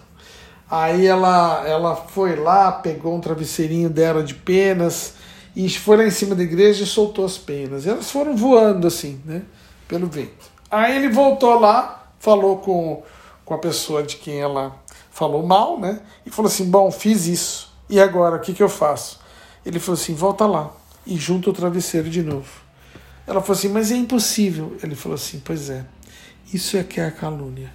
Aí 0.70 1.06
ela, 1.06 1.68
ela 1.68 1.96
foi 1.96 2.36
lá, 2.36 2.72
pegou 2.72 3.16
um 3.16 3.20
travesseirinho 3.20 3.90
dela 3.90 4.24
de 4.24 4.34
penas 4.34 5.16
e 5.56 5.70
foi 5.70 5.98
lá 5.98 6.06
em 6.06 6.12
cima 6.12 6.34
da 6.34 6.44
igreja 6.44 6.84
e 6.84 6.88
soltou 6.88 7.26
as 7.26 7.38
penas. 7.38 7.86
Elas 7.86 8.10
foram 8.10 8.36
voando 8.36 8.88
assim, 8.88 9.22
né? 9.26 9.42
Pelo 9.88 10.08
vento. 10.08 10.50
Aí 10.70 10.96
ele 10.96 11.10
voltou 11.10 11.60
lá, 11.60 12.14
falou 12.20 12.58
com, 12.58 13.04
com 13.44 13.54
a 13.54 13.58
pessoa 13.58 14.02
de 14.02 14.16
quem 14.16 14.40
ela 14.40 14.76
falou 15.12 15.46
mal, 15.46 15.78
né? 15.78 16.00
E 16.26 16.30
falou 16.30 16.50
assim: 16.50 16.70
Bom, 16.70 16.90
fiz 16.90 17.28
isso. 17.28 17.72
E 17.90 18.00
agora, 18.00 18.38
o 18.38 18.40
que, 18.40 18.54
que 18.54 18.64
eu 18.64 18.70
faço? 18.70 19.20
Ele 19.66 19.80
falou 19.80 20.00
assim: 20.00 20.14
volta 20.14 20.46
lá 20.46 20.72
e 21.06 21.18
junta 21.18 21.50
o 21.50 21.54
travesseiro 21.54 22.10
de 22.10 22.22
novo. 22.22 22.50
Ela 23.28 23.42
falou 23.42 23.58
assim: 23.58 23.70
mas 23.70 23.92
é 23.92 23.96
impossível. 23.96 24.78
Ele 24.82 24.96
falou 24.96 25.16
assim: 25.16 25.42
pois 25.44 25.70
é, 25.70 25.86
isso 26.54 26.78
é 26.78 26.84
que 26.84 27.00
é 27.00 27.06
a 27.06 27.12
calúnia. 27.12 27.72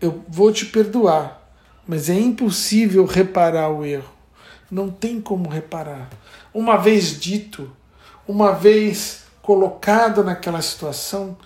Eu 0.00 0.24
vou 0.28 0.52
te 0.52 0.66
perdoar, 0.66 1.50
mas 1.86 2.08
é 2.08 2.14
impossível 2.14 3.04
reparar 3.04 3.70
o 3.70 3.84
erro. 3.84 4.10
Não 4.70 4.90
tem 4.90 5.20
como 5.20 5.48
reparar. 5.48 6.08
Uma 6.54 6.76
vez 6.76 7.18
dito, 7.18 7.70
uma 8.26 8.52
vez 8.52 9.24
colocado 9.42 10.22
naquela 10.22 10.62
situação, 10.62 11.36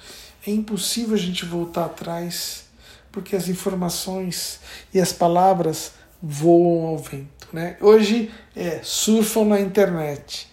é 0.46 0.50
impossível 0.50 1.14
a 1.14 1.18
gente 1.18 1.44
voltar 1.46 1.86
atrás, 1.86 2.64
porque 3.10 3.34
as 3.34 3.48
informações 3.48 4.60
e 4.92 5.00
as 5.00 5.12
palavras 5.12 5.92
voam 6.22 6.86
ao 6.86 6.98
vento. 6.98 7.48
Né? 7.52 7.76
Hoje 7.80 8.30
é 8.54 8.80
surfam 8.82 9.44
na 9.44 9.60
internet. 9.60 10.52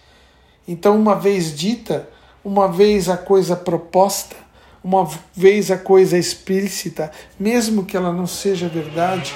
Então, 0.66 0.96
uma 0.96 1.14
vez 1.14 1.54
dita, 1.54 2.08
uma 2.44 2.68
vez 2.68 3.08
a 3.08 3.16
coisa 3.16 3.56
proposta, 3.56 4.36
uma 4.82 5.08
vez 5.34 5.70
a 5.70 5.78
coisa 5.78 6.18
explícita, 6.18 7.10
mesmo 7.38 7.84
que 7.84 7.96
ela 7.96 8.12
não 8.12 8.26
seja 8.26 8.68
verdade, 8.68 9.34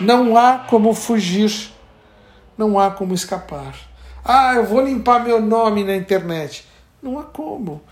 não 0.00 0.36
há 0.36 0.58
como 0.58 0.94
fugir, 0.94 1.70
não 2.56 2.78
há 2.78 2.90
como 2.90 3.14
escapar. 3.14 3.74
Ah, 4.24 4.54
eu 4.56 4.64
vou 4.64 4.80
limpar 4.80 5.24
meu 5.24 5.40
nome 5.40 5.84
na 5.84 5.96
internet. 5.96 6.66
Não 7.02 7.18
há 7.18 7.22
como. 7.22 7.82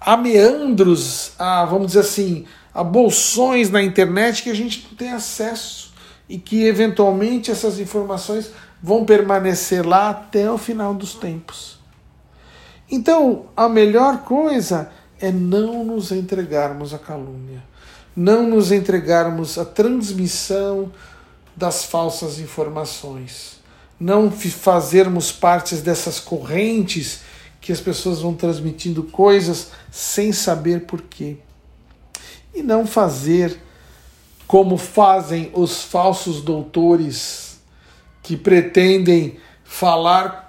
Há 0.00 0.16
meandros, 0.16 1.32
há, 1.38 1.64
vamos 1.64 1.88
dizer 1.88 2.00
assim, 2.00 2.44
há 2.74 2.82
bolsões 2.82 3.70
na 3.70 3.82
internet 3.82 4.42
que 4.42 4.50
a 4.50 4.54
gente 4.54 4.86
não 4.88 4.96
tem 4.96 5.12
acesso 5.12 5.94
e 6.28 6.36
que 6.38 6.64
eventualmente 6.64 7.50
essas 7.50 7.78
informações 7.78 8.50
vão 8.82 9.04
permanecer 9.04 9.86
lá 9.86 10.10
até 10.10 10.50
o 10.50 10.58
final 10.58 10.92
dos 10.92 11.14
tempos. 11.14 11.78
Então, 12.90 13.46
a 13.56 13.68
melhor 13.68 14.22
coisa 14.22 14.90
é 15.24 15.32
não 15.32 15.84
nos 15.84 16.12
entregarmos 16.12 16.92
à 16.92 16.98
calúnia, 16.98 17.62
não 18.14 18.48
nos 18.48 18.70
entregarmos 18.70 19.56
à 19.56 19.64
transmissão 19.64 20.92
das 21.56 21.84
falsas 21.84 22.38
informações, 22.38 23.58
não 23.98 24.30
fazermos 24.30 25.32
partes 25.32 25.80
dessas 25.80 26.20
correntes 26.20 27.20
que 27.60 27.72
as 27.72 27.80
pessoas 27.80 28.20
vão 28.20 28.34
transmitindo 28.34 29.04
coisas 29.04 29.70
sem 29.90 30.32
saber 30.32 30.80
porquê. 30.80 31.38
E 32.54 32.62
não 32.62 32.86
fazer 32.86 33.58
como 34.46 34.76
fazem 34.76 35.50
os 35.54 35.82
falsos 35.82 36.42
doutores 36.42 37.58
que 38.22 38.36
pretendem 38.36 39.38
falar 39.64 40.44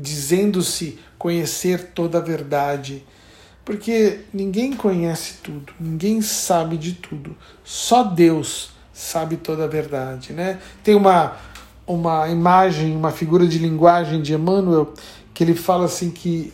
dizendo-se 0.00 0.98
conhecer 1.18 1.90
toda 1.92 2.18
a 2.18 2.22
verdade. 2.22 3.04
Porque 3.68 4.20
ninguém 4.32 4.72
conhece 4.72 5.40
tudo, 5.42 5.74
ninguém 5.78 6.22
sabe 6.22 6.78
de 6.78 6.94
tudo. 6.94 7.36
Só 7.62 8.02
Deus 8.02 8.70
sabe 8.94 9.36
toda 9.36 9.64
a 9.64 9.66
verdade, 9.66 10.32
né? 10.32 10.58
Tem 10.82 10.94
uma 10.94 11.36
uma 11.86 12.30
imagem, 12.30 12.96
uma 12.96 13.10
figura 13.10 13.46
de 13.46 13.58
linguagem 13.58 14.22
de 14.22 14.32
Emmanuel 14.32 14.94
que 15.34 15.44
ele 15.44 15.54
fala 15.54 15.84
assim 15.84 16.10
que 16.10 16.50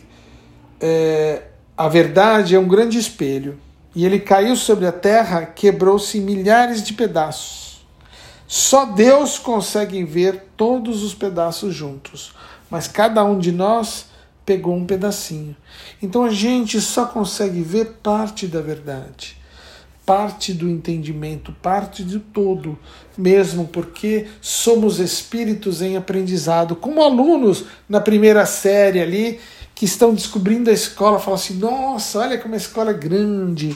é, 0.81 1.43
a 1.77 1.87
verdade 1.87 2.53
é 2.53 2.59
um 2.59 2.67
grande 2.67 2.97
espelho 2.97 3.57
e 3.95 4.05
ele 4.05 4.19
caiu 4.19 4.57
sobre 4.57 4.85
a 4.85 4.91
terra, 4.91 5.45
quebrou-se 5.45 6.17
em 6.17 6.21
milhares 6.21 6.83
de 6.83 6.91
pedaços. 6.91 7.85
Só 8.45 8.87
Deus 8.87 9.39
consegue 9.39 10.03
ver 10.03 10.47
todos 10.57 11.01
os 11.01 11.13
pedaços 11.13 11.73
juntos, 11.73 12.33
mas 12.69 12.89
cada 12.89 13.23
um 13.23 13.39
de 13.39 13.53
nós 13.53 14.13
pegou 14.45 14.75
um 14.75 14.85
pedacinho. 14.85 15.55
Então 16.01 16.23
a 16.23 16.29
gente 16.29 16.79
só 16.79 17.05
consegue 17.05 17.61
ver 17.61 17.97
parte 18.03 18.45
da 18.45 18.61
verdade, 18.61 19.37
parte 20.05 20.53
do 20.53 20.69
entendimento, 20.69 21.51
parte 21.61 22.03
de 22.03 22.19
todo, 22.19 22.77
mesmo 23.17 23.67
porque 23.67 24.27
somos 24.39 24.99
espíritos 24.99 25.81
em 25.81 25.97
aprendizado, 25.97 26.75
como 26.75 27.01
alunos 27.01 27.65
na 27.89 27.99
primeira 27.99 28.45
série 28.45 29.01
ali 29.01 29.39
que 29.73 29.85
estão 29.85 30.13
descobrindo 30.13 30.69
a 30.69 30.73
escola, 30.73 31.19
falam 31.19 31.39
assim: 31.39 31.55
nossa, 31.55 32.19
olha 32.19 32.37
como 32.37 32.53
a 32.53 32.57
escola 32.57 32.91
é 32.91 32.93
grande, 32.93 33.75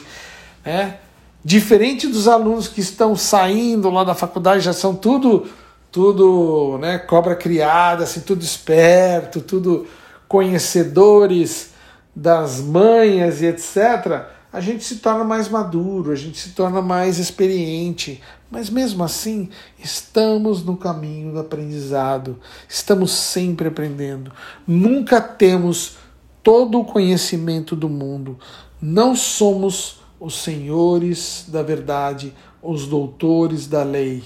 né? 0.64 0.98
Diferente 1.44 2.06
dos 2.06 2.28
alunos 2.28 2.68
que 2.68 2.80
estão 2.80 3.16
saindo 3.16 3.90
lá 3.90 4.04
da 4.04 4.14
faculdade, 4.14 4.62
já 4.62 4.74
são 4.74 4.94
tudo, 4.94 5.48
tudo, 5.90 6.78
né, 6.78 6.98
cobra 6.98 7.34
criada, 7.34 8.04
assim, 8.04 8.20
tudo 8.20 8.44
esperto, 8.44 9.40
tudo 9.40 9.86
conhecedores 10.30 11.70
das 12.14 12.60
manhas 12.60 13.42
e 13.42 13.46
etc. 13.46 14.28
A 14.52 14.60
gente 14.60 14.84
se 14.84 14.98
torna 14.98 15.24
mais 15.24 15.48
maduro, 15.48 16.12
a 16.12 16.14
gente 16.14 16.38
se 16.38 16.50
torna 16.50 16.80
mais 16.80 17.18
experiente, 17.18 18.22
mas 18.48 18.70
mesmo 18.70 19.02
assim, 19.02 19.48
estamos 19.76 20.64
no 20.64 20.76
caminho 20.76 21.32
do 21.32 21.40
aprendizado, 21.40 22.38
estamos 22.68 23.10
sempre 23.10 23.66
aprendendo. 23.66 24.30
Nunca 24.64 25.20
temos 25.20 25.96
todo 26.44 26.78
o 26.78 26.84
conhecimento 26.84 27.74
do 27.74 27.88
mundo. 27.88 28.38
Não 28.80 29.16
somos 29.16 29.98
os 30.20 30.40
senhores 30.44 31.46
da 31.48 31.64
verdade, 31.64 32.32
os 32.62 32.86
doutores 32.86 33.66
da 33.66 33.82
lei. 33.82 34.22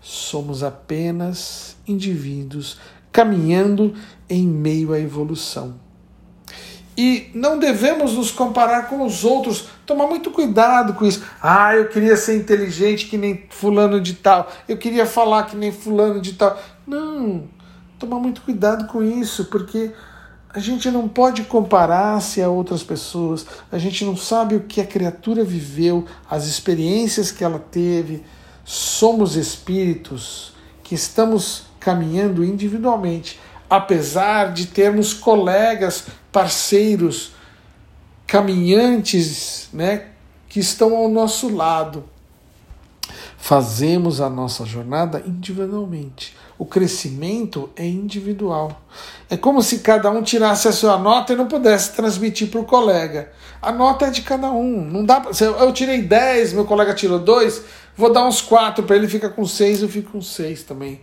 Somos 0.00 0.64
apenas 0.64 1.76
indivíduos 1.86 2.78
caminhando 3.16 3.94
em 4.28 4.46
meio 4.46 4.92
à 4.92 5.00
evolução. 5.00 5.76
E 6.94 7.30
não 7.32 7.58
devemos 7.58 8.12
nos 8.12 8.30
comparar 8.30 8.90
com 8.90 9.06
os 9.06 9.24
outros. 9.24 9.68
Tomar 9.86 10.06
muito 10.06 10.30
cuidado 10.30 10.92
com 10.92 11.06
isso. 11.06 11.24
Ah, 11.42 11.74
eu 11.74 11.88
queria 11.88 12.14
ser 12.14 12.36
inteligente 12.36 13.06
que 13.06 13.16
nem 13.16 13.44
fulano 13.48 14.02
de 14.02 14.12
tal. 14.12 14.52
Eu 14.68 14.76
queria 14.76 15.06
falar 15.06 15.44
que 15.44 15.56
nem 15.56 15.72
fulano 15.72 16.20
de 16.20 16.34
tal. 16.34 16.60
Não. 16.86 17.44
Tomar 17.98 18.18
muito 18.18 18.42
cuidado 18.42 18.86
com 18.86 19.02
isso, 19.02 19.46
porque 19.46 19.92
a 20.50 20.58
gente 20.58 20.90
não 20.90 21.08
pode 21.08 21.44
comparar-se 21.44 22.42
a 22.42 22.50
outras 22.50 22.82
pessoas. 22.82 23.46
A 23.72 23.78
gente 23.78 24.04
não 24.04 24.14
sabe 24.14 24.56
o 24.56 24.60
que 24.60 24.78
a 24.78 24.86
criatura 24.86 25.42
viveu, 25.42 26.04
as 26.28 26.44
experiências 26.46 27.30
que 27.30 27.42
ela 27.42 27.58
teve. 27.58 28.22
Somos 28.62 29.36
espíritos 29.36 30.52
que 30.82 30.94
estamos 30.94 31.64
caminhando 31.86 32.44
individualmente 32.44 33.38
apesar 33.68 34.52
de 34.52 34.66
termos 34.66 35.12
colegas, 35.12 36.06
parceiros, 36.32 37.32
caminhantes, 38.26 39.68
né, 39.72 40.06
que 40.48 40.60
estão 40.60 40.96
ao 40.96 41.08
nosso 41.08 41.54
lado. 41.54 42.04
Fazemos 43.36 44.20
a 44.20 44.28
nossa 44.28 44.64
jornada 44.64 45.22
individualmente. 45.26 46.34
O 46.58 46.64
crescimento 46.64 47.70
é 47.76 47.86
individual. 47.86 48.80
É 49.28 49.36
como 49.36 49.62
se 49.62 49.80
cada 49.80 50.10
um 50.10 50.22
tirasse 50.22 50.66
a 50.66 50.72
sua 50.72 50.96
nota 50.96 51.32
e 51.32 51.36
não 51.36 51.46
pudesse 51.46 51.92
transmitir 51.92 52.48
para 52.48 52.60
o 52.60 52.64
colega. 52.64 53.30
A 53.60 53.70
nota 53.70 54.06
é 54.06 54.10
de 54.10 54.22
cada 54.22 54.50
um. 54.50 54.84
Não 54.84 55.04
dá. 55.04 55.20
Pra, 55.20 55.32
eu 55.46 55.72
tirei 55.72 56.02
10, 56.02 56.54
meu 56.54 56.64
colega 56.64 56.94
tirou 56.94 57.18
2, 57.18 57.62
vou 57.96 58.12
dar 58.12 58.26
uns 58.26 58.40
4 58.40 58.84
para 58.84 58.96
ele 58.96 59.06
ficar 59.06 59.30
com 59.30 59.44
6, 59.44 59.82
eu 59.82 59.88
fico 59.88 60.12
com 60.12 60.22
6 60.22 60.62
também. 60.64 61.00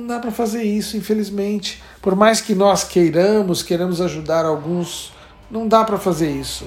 Não 0.00 0.06
dá 0.06 0.18
para 0.18 0.30
fazer 0.30 0.62
isso, 0.62 0.96
infelizmente. 0.96 1.82
Por 2.00 2.16
mais 2.16 2.40
que 2.40 2.54
nós 2.54 2.84
queiramos, 2.84 3.62
queremos 3.62 4.00
ajudar 4.00 4.46
alguns, 4.46 5.12
não 5.50 5.68
dá 5.68 5.84
para 5.84 5.98
fazer 5.98 6.30
isso. 6.30 6.64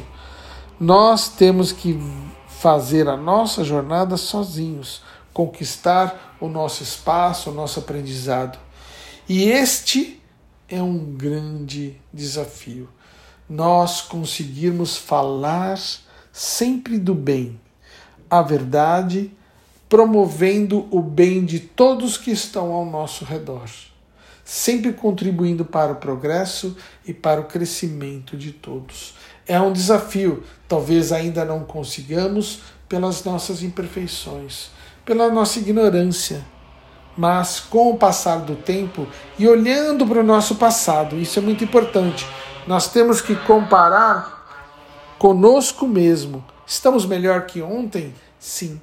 Nós 0.80 1.30
temos 1.30 1.72
que 1.72 2.00
fazer 2.48 3.08
a 3.08 3.18
nossa 3.18 3.64
jornada 3.64 4.18
sozinhos, 4.18 5.02
conquistar 5.34 6.36
o 6.40 6.48
nosso 6.48 6.84
espaço, 6.84 7.50
o 7.50 7.54
nosso 7.54 7.80
aprendizado. 7.80 8.60
E 9.28 9.50
este 9.50 10.22
é 10.70 10.82
um 10.84 11.00
grande 11.00 12.00
desafio. 12.14 12.88
Nós 13.50 14.00
conseguirmos 14.00 14.96
falar 14.96 15.80
sempre 16.32 17.00
do 17.00 17.16
bem, 17.16 17.60
a 18.30 18.44
verdade 18.44 19.32
promovendo 19.94 20.88
o 20.90 21.04
bem 21.04 21.46
de 21.46 21.60
todos 21.60 22.18
que 22.18 22.32
estão 22.32 22.74
ao 22.74 22.84
nosso 22.84 23.24
redor, 23.24 23.70
sempre 24.44 24.92
contribuindo 24.92 25.64
para 25.64 25.92
o 25.92 25.98
progresso 25.98 26.76
e 27.06 27.14
para 27.14 27.40
o 27.40 27.44
crescimento 27.44 28.36
de 28.36 28.52
todos. 28.52 29.14
É 29.46 29.62
um 29.62 29.72
desafio, 29.72 30.42
talvez 30.68 31.12
ainda 31.12 31.46
não 31.46 31.64
consigamos 31.64 32.62
pelas 32.90 33.24
nossas 33.24 33.62
imperfeições, 33.62 34.72
pela 35.06 35.30
nossa 35.30 35.60
ignorância, 35.60 36.44
mas 37.16 37.60
com 37.60 37.92
o 37.92 37.98
passar 37.98 38.38
do 38.38 38.56
tempo 38.56 39.06
e 39.38 39.48
olhando 39.48 40.08
para 40.08 40.22
o 40.22 40.24
nosso 40.24 40.56
passado, 40.56 41.20
isso 41.20 41.38
é 41.38 41.42
muito 41.44 41.64
importante. 41.64 42.26
Nós 42.66 42.92
temos 42.92 43.22
que 43.22 43.36
comparar 43.36 45.14
conosco 45.20 45.88
mesmo. 45.88 46.44
Estamos 46.66 47.06
melhor 47.06 47.46
que 47.46 47.62
ontem? 47.62 48.12
Sim, 48.40 48.82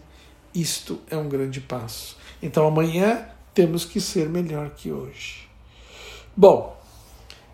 isto 0.54 1.00
é 1.10 1.16
um 1.16 1.28
grande 1.28 1.60
passo. 1.60 2.16
Então 2.42 2.66
amanhã 2.66 3.26
temos 3.54 3.84
que 3.84 4.00
ser 4.00 4.28
melhor 4.28 4.70
que 4.70 4.90
hoje. 4.90 5.48
Bom, 6.36 6.78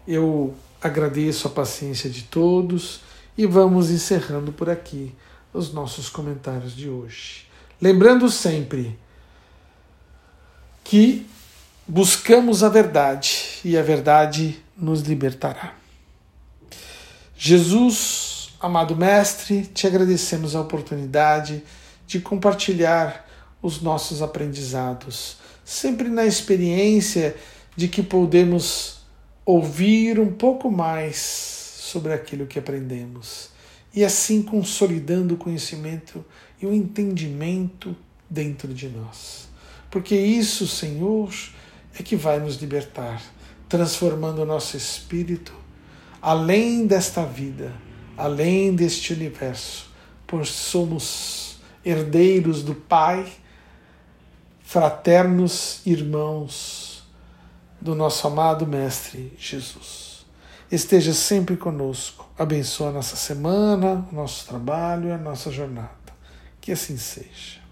Eu 0.06 0.54
agradeço 0.80 1.48
a 1.48 1.50
paciência 1.50 2.08
de 2.08 2.22
todos 2.22 3.00
e 3.36 3.44
vamos 3.44 3.90
encerrando 3.90 4.52
por 4.52 4.70
aqui 4.70 5.12
os 5.52 5.72
nossos 5.72 6.08
comentários 6.08 6.76
de 6.76 6.88
hoje. 6.88 7.46
Lembrando 7.80 8.30
sempre 8.30 8.96
que 10.84 11.26
buscamos 11.88 12.62
a 12.62 12.68
verdade 12.68 13.60
e 13.64 13.76
a 13.76 13.82
verdade 13.82 14.62
nos 14.76 15.00
libertará. 15.00 15.74
Jesus, 17.36 18.54
amado 18.60 18.94
Mestre, 18.94 19.66
te 19.66 19.86
agradecemos 19.86 20.54
a 20.54 20.60
oportunidade 20.60 21.64
de 22.06 22.20
compartilhar 22.20 23.26
os 23.60 23.80
nossos 23.80 24.22
aprendizados, 24.22 25.38
sempre 25.64 26.08
na 26.08 26.24
experiência 26.24 27.36
de 27.74 27.88
que 27.88 28.02
podemos 28.02 29.00
ouvir 29.44 30.18
um 30.18 30.32
pouco 30.32 30.70
mais 30.70 31.16
sobre 31.16 32.12
aquilo 32.12 32.46
que 32.46 32.58
aprendemos 32.58 33.50
e 33.94 34.04
assim 34.04 34.42
consolidando 34.42 35.34
o 35.34 35.38
conhecimento 35.38 36.24
e 36.60 36.66
o 36.66 36.72
entendimento 36.72 37.96
dentro 38.28 38.72
de 38.72 38.88
nós. 38.88 39.48
Porque 39.90 40.16
isso, 40.16 40.66
Senhor, 40.66 41.32
é 41.98 42.02
que 42.02 42.16
vai 42.16 42.38
nos 42.38 42.56
libertar, 42.56 43.22
transformando 43.68 44.42
o 44.42 44.46
nosso 44.46 44.76
espírito 44.76 45.66
além 46.26 46.88
desta 46.88 47.24
vida, 47.24 47.72
além 48.16 48.74
deste 48.74 49.12
universo, 49.12 49.88
pois 50.26 50.48
somos 50.48 51.45
herdeiros 51.86 52.64
do 52.64 52.74
Pai, 52.74 53.32
fraternos 54.60 55.80
irmãos 55.86 57.04
do 57.80 57.94
nosso 57.94 58.26
amado 58.26 58.66
Mestre 58.66 59.32
Jesus. 59.38 60.26
Esteja 60.70 61.14
sempre 61.14 61.56
conosco, 61.56 62.28
abençoa 62.36 62.88
a 62.88 62.92
nossa 62.92 63.14
semana, 63.14 64.04
o 64.10 64.14
nosso 64.16 64.48
trabalho 64.48 65.10
e 65.10 65.12
a 65.12 65.18
nossa 65.18 65.48
jornada. 65.52 65.94
Que 66.60 66.72
assim 66.72 66.96
seja. 66.96 67.65